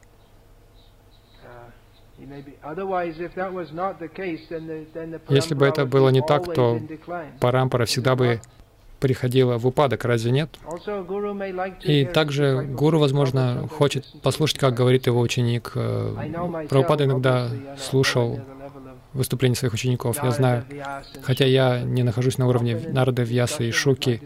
[5.29, 6.81] Если бы это было не так, то
[7.41, 8.41] парампара всегда бы
[9.01, 10.49] приходила в упадок, разве нет?
[11.83, 15.73] И также гуру, возможно, хочет послушать, как говорит его ученик.
[15.75, 18.41] Э, Прабхупада иногда слушал
[19.13, 20.23] выступления своих учеников.
[20.23, 20.65] Я знаю,
[21.23, 24.23] хотя я не нахожусь на уровне Нарада, Вьяса и Шуки,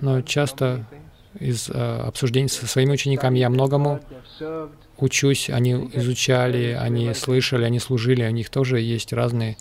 [0.00, 0.84] но часто
[1.40, 4.00] из э, обсуждений со своими учениками я многому
[4.98, 5.50] учусь.
[5.50, 8.26] Они изучали, они слышали, они служили.
[8.26, 9.56] У них тоже есть разные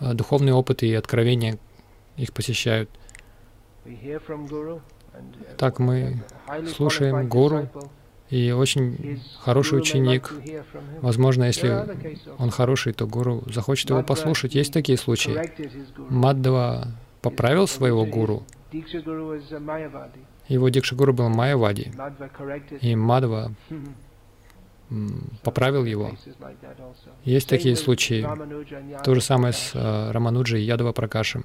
[0.00, 1.58] э, духовные опыты и откровения
[2.16, 2.90] их посещают.
[5.56, 6.22] Так мы
[6.74, 7.68] слушаем гуру,
[8.30, 10.32] и очень хороший ученик.
[11.00, 11.86] Возможно, если
[12.38, 14.54] он хороший, то гуру захочет его послушать.
[14.54, 15.38] Есть такие случаи.
[15.96, 16.88] Маддава
[17.20, 18.44] поправил своего гуру,
[20.48, 21.92] его Дикшагуру был Майявади,
[22.80, 23.52] и Мадва
[25.42, 26.12] поправил его.
[27.24, 28.26] Есть такие случаи.
[29.02, 31.44] То же самое с uh, Рамануджей и Ядова Пракашем.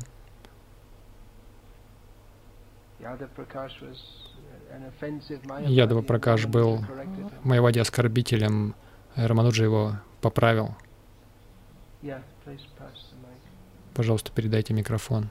[5.66, 6.84] Ядова Пракаш был
[7.44, 8.76] Майявади оскорбителем,
[9.16, 10.76] Рамануджа его поправил.
[13.94, 15.30] Пожалуйста, передайте микрофон.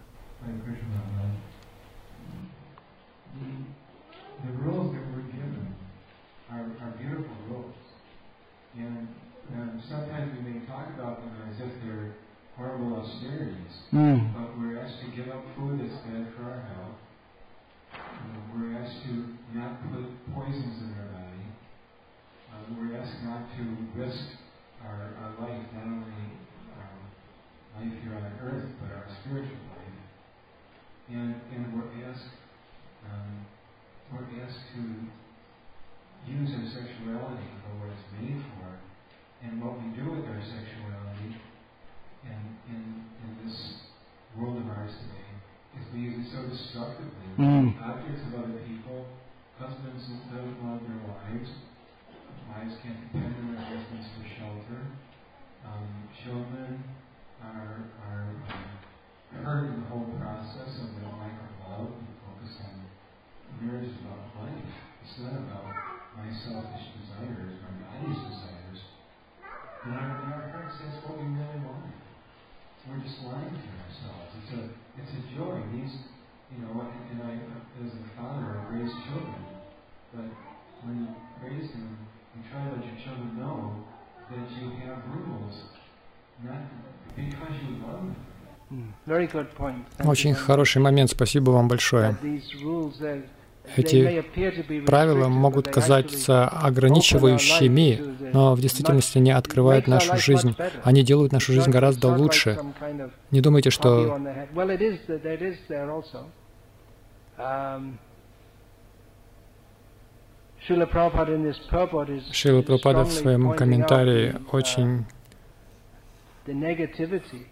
[12.78, 14.34] Horrible austerities, mm.
[14.34, 16.98] but we're asked to give up food that's bad for our health.
[17.94, 21.46] Uh, we're asked to not put poisons in our body.
[22.52, 23.62] Uh, we're asked not to
[23.98, 24.38] risk
[24.86, 26.22] our, our life, not only
[26.78, 29.98] our life here on earth, but our spiritual life.
[31.10, 32.30] And, and we're asked
[33.10, 33.46] um,
[34.12, 34.82] we're asked to
[36.30, 38.68] use our sexuality for what it's made for,
[39.44, 41.36] and what we do with our sexuality
[42.24, 42.40] in,
[42.70, 42.82] in,
[43.22, 43.56] in this
[44.38, 45.28] world of ours today
[45.78, 47.28] is we use it so destructively.
[47.38, 47.76] Mm.
[47.82, 49.06] Objects of other people,
[49.58, 51.50] husbands don't love their wives,
[52.50, 53.57] wives can't depend on
[90.04, 92.16] Очень хороший момент, спасибо вам большое.
[93.76, 94.24] Эти
[94.86, 100.56] правила могут казаться ограничивающими, но в действительности они открывают нашу жизнь.
[100.84, 102.58] Они делают нашу жизнь гораздо лучше.
[103.30, 104.18] Не думайте, что
[110.66, 110.86] Шрила
[112.62, 115.06] Прабхупада в своем комментарии очень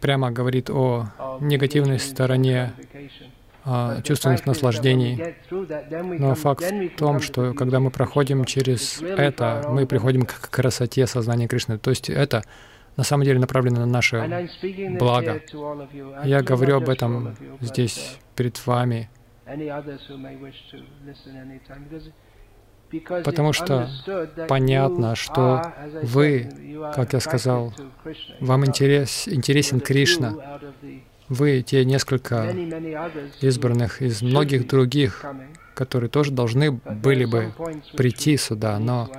[0.00, 1.06] прямо говорит о
[1.40, 2.72] негативной стороне
[3.64, 5.34] а, чувственных наслаждений.
[6.18, 11.48] Но факт в том, что когда мы проходим через это, мы приходим к красоте сознания
[11.48, 11.78] Кришны.
[11.78, 12.44] То есть это
[12.96, 14.48] на самом деле направлено на наше
[14.98, 15.40] благо.
[16.24, 19.10] Я говорю об этом здесь перед вами,
[23.24, 23.88] потому что
[24.48, 25.72] понятно, что
[26.02, 26.48] вы,
[26.94, 27.74] как я сказал,
[28.40, 30.60] вам интерес, интересен Кришна,
[31.28, 32.54] вы те несколько
[33.40, 35.24] избранных из многих других,
[35.74, 37.52] которые тоже должны были бы
[37.96, 39.10] прийти сюда, но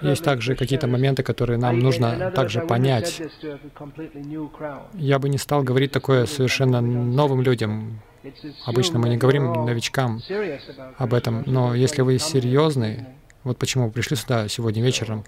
[0.00, 3.20] есть также какие-то моменты, которые нам нужно также понять.
[4.94, 8.00] Я бы не стал говорить такое совершенно новым людям.
[8.64, 10.20] Обычно мы не говорим новичкам
[10.96, 13.06] об этом, но если вы серьезны,
[13.42, 15.24] вот почему вы пришли сюда сегодня вечером,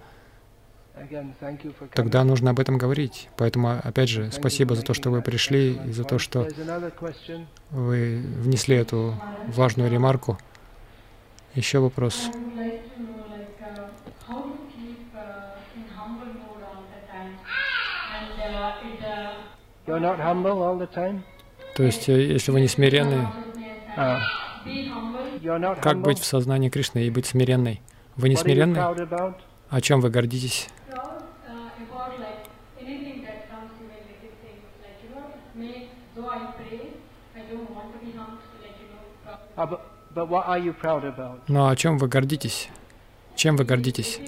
[1.93, 3.29] тогда нужно об этом говорить.
[3.37, 6.49] Поэтому, опять же, спасибо за то, что вы пришли и за то, что
[7.71, 9.15] вы внесли эту
[9.49, 10.39] важную ремарку.
[11.55, 12.31] Еще вопрос.
[21.77, 23.29] То есть, э, если вы не смиренны,
[25.83, 27.83] как быть в сознании Кришны и быть смиренной?
[28.17, 28.79] Вы не смиренны?
[29.69, 30.69] О чем вы гордитесь?
[41.47, 42.71] Но о чем вы гордитесь?
[43.35, 44.19] Чем вы гордитесь?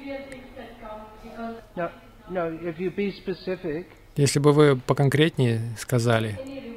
[4.17, 6.68] Если бы вы поконкретнее сказали,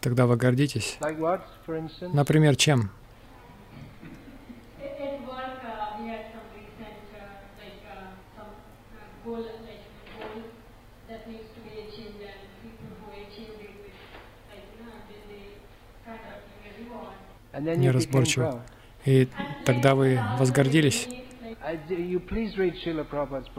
[0.00, 0.98] тогда вы гордитесь.
[2.12, 2.90] Например, чем?
[17.58, 18.62] неразборчиво.
[19.04, 19.28] И
[19.64, 21.08] тогда вы возгордились.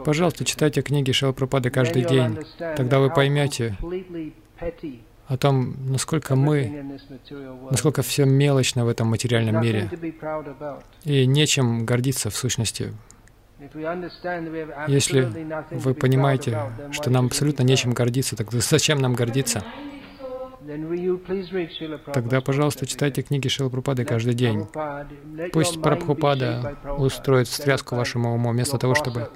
[0.04, 2.38] Пожалуйста, читайте книги Шила Прабхупады каждый день.
[2.76, 3.76] Тогда вы поймете
[5.28, 6.98] о том, насколько мы,
[7.70, 9.90] насколько все мелочно в этом материальном мире.
[11.04, 12.94] И нечем гордиться в сущности.
[14.88, 15.20] Если
[15.72, 16.58] вы понимаете,
[16.92, 19.64] что нам абсолютно нечем гордиться, тогда зачем нам гордиться?
[22.12, 24.66] Тогда, пожалуйста, читайте книги Шила Прабхупады каждый день.
[25.52, 29.30] Пусть Прабхупада устроит встряску вашему уму, вместо того, чтобы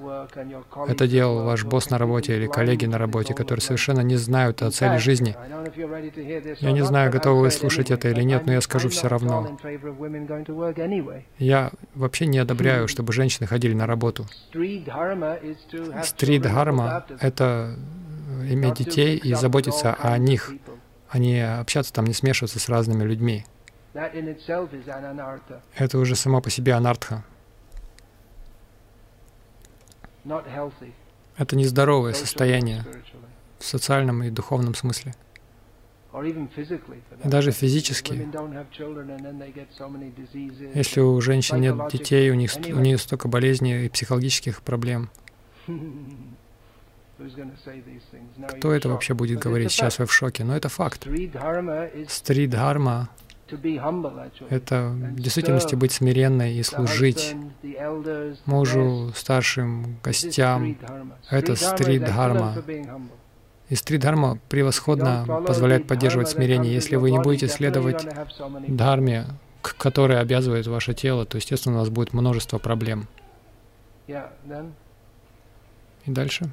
[0.89, 4.71] это делал ваш босс на работе или коллеги на работе, которые совершенно не знают о
[4.71, 5.35] цели жизни.
[6.61, 9.59] Я не знаю, готовы вы слушать это или нет, но я скажу все равно.
[11.39, 14.27] Я вообще не одобряю, чтобы женщины ходили на работу.
[16.03, 17.75] Стридхарма— это
[18.51, 20.53] иметь детей и заботиться о них
[21.19, 23.45] не общаться там, не смешиваться с разными людьми.
[25.77, 27.25] Это уже само по себе анартха.
[31.37, 32.85] Это нездоровое состояние
[33.59, 35.15] в социальном и духовном смысле.
[36.15, 38.29] И даже физически.
[40.75, 45.11] Если у женщин нет детей, у них, у них столько болезней и психологических проблем.
[48.59, 49.71] Кто это вообще будет говорить?
[49.71, 51.07] Сейчас вы в шоке, но это факт.
[52.09, 53.09] Стридхарма—
[54.51, 57.37] это в действительности быть смиренной и служить
[58.47, 60.77] мужу, старшим, гостям.
[61.31, 62.57] Это стридхарма.
[63.69, 66.73] И стридхарма превосходно позволяет поддерживать смирение.
[66.73, 68.07] Если вы не будете следовать
[68.69, 69.27] дхарме,
[69.61, 73.07] к которой обязывает ваше тело, то, естественно, у вас будет множество проблем.
[74.09, 74.17] И
[76.07, 76.51] дальше.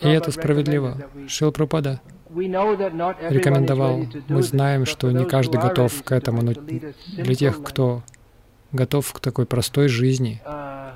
[0.00, 0.96] И это справедливо.
[1.28, 2.00] Шил Пропада
[2.30, 8.02] рекомендовал, мы знаем, что не каждый готов к этому, но для тех, кто
[8.72, 10.92] готов к такой простой жизни, uh,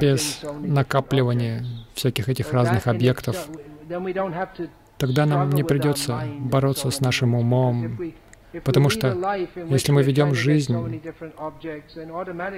[0.00, 1.64] без накапливания
[1.94, 3.48] всяких этих разных объектов,
[4.96, 7.98] тогда нам не придется бороться с нашим умом,
[8.64, 9.14] Потому что
[9.68, 11.02] если мы ведем жизнь,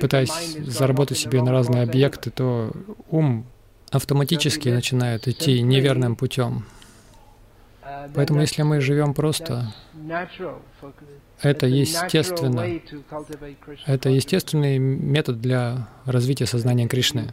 [0.00, 2.72] пытаясь заработать себе на разные объекты, то
[3.10, 3.46] ум
[3.90, 6.64] автоматически начинает идти неверным путем.
[8.14, 9.74] Поэтому если мы живем просто,
[11.42, 12.80] это естественно.
[13.86, 17.32] Это естественный метод для развития сознания Кришны.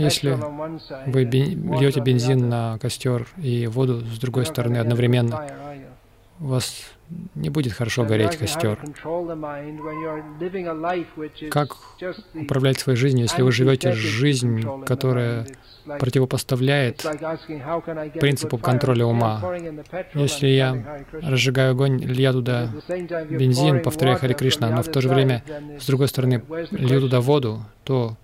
[0.00, 0.38] Если
[1.06, 5.46] вы льете бензин на костер и воду с другой стороны одновременно,
[6.40, 6.84] у вас
[7.34, 8.78] не будет хорошо гореть костер.
[11.50, 11.76] Как
[12.34, 15.46] управлять своей жизнью, если вы живете жизнь, которая
[15.98, 17.04] противопоставляет
[18.20, 19.42] принципу контроля ума?
[20.14, 22.70] Если я разжигаю огонь, лью туда
[23.28, 25.42] бензин, повторяю Хари Кришна, но в то же время,
[25.78, 28.16] с другой стороны, лью туда воду, то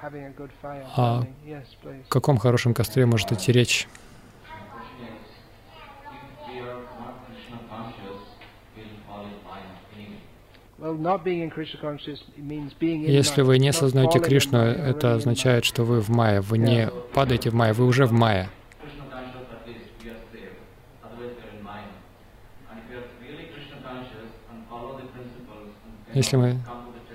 [0.00, 1.24] о
[2.08, 3.88] каком хорошем костре может идти речь?
[12.78, 16.40] Если вы не сознаете Кришну, это означает, что вы в мае.
[16.40, 18.48] Вы не падаете в мае, вы уже в мае.
[26.14, 26.58] Если мы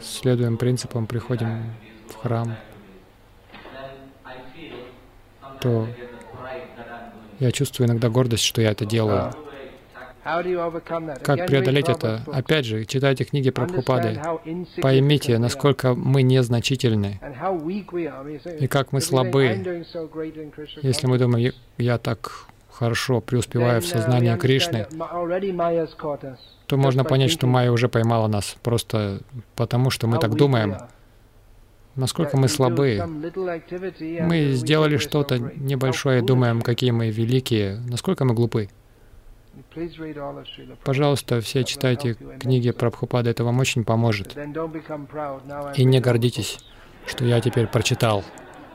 [0.01, 1.73] следуем принципам, приходим
[2.09, 2.55] в храм,
[5.63, 5.87] то
[7.39, 9.33] я чувствую иногда гордость, что я это делаю.
[10.23, 12.21] Как преодолеть это?
[12.27, 14.21] Опять же, читайте книги Прабхупады.
[14.81, 17.19] Поймите, насколько мы незначительны
[18.59, 19.85] и как мы слабы.
[20.81, 24.87] Если мы думаем, я так хорошо преуспеваю в сознании Кришны,
[26.67, 29.21] то можно понять, что Майя уже поймала нас, просто
[29.55, 30.77] потому, что мы так думаем.
[31.95, 32.99] Насколько мы слабы.
[34.21, 37.79] Мы сделали что-то небольшое, думаем, какие мы великие.
[37.87, 38.69] Насколько мы глупы.
[40.83, 44.35] Пожалуйста, все читайте книги Прабхупады, это вам очень поможет.
[45.75, 46.59] И не гордитесь,
[47.05, 48.23] что я теперь прочитал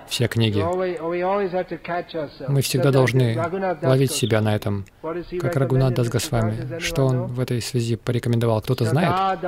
[0.08, 0.62] все книги.
[2.48, 3.36] Мы всегда должны
[3.82, 4.86] ловить себя на этом.
[5.40, 6.78] Как Рагунат Дас Госвами.
[6.78, 8.62] Что он в этой связи порекомендовал?
[8.62, 9.40] Кто-то знает?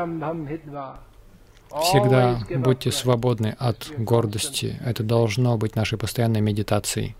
[1.70, 4.80] Всегда будьте свободны от гордости.
[4.84, 7.14] Это должно быть нашей постоянной медитацией.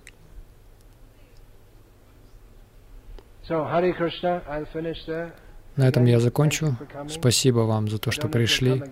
[5.76, 6.76] На этом я закончу.
[7.08, 8.82] Спасибо вам за то, что пришли.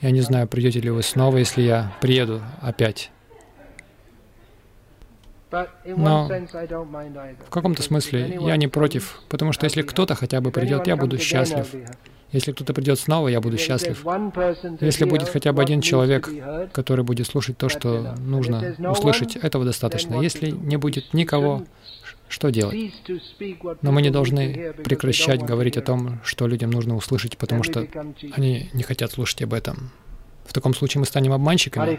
[0.00, 3.10] Я не знаю, придете ли вы снова, если я приеду опять.
[5.84, 6.28] Но
[7.46, 11.18] в каком-то смысле я не против, потому что если кто-то хотя бы придет, я буду
[11.18, 11.66] счастлив.
[12.32, 14.04] Если кто-то придет снова, я буду счастлив.
[14.80, 16.28] Если будет хотя бы один человек,
[16.72, 20.20] который будет слушать то, что нужно услышать, этого достаточно.
[20.20, 21.64] Если не будет никого,
[22.28, 22.92] что делать?
[23.82, 27.86] Но мы не должны прекращать говорить о том, что людям нужно услышать, потому что
[28.32, 29.90] они не хотят слушать об этом.
[30.44, 31.98] В таком случае мы станем обманщиками.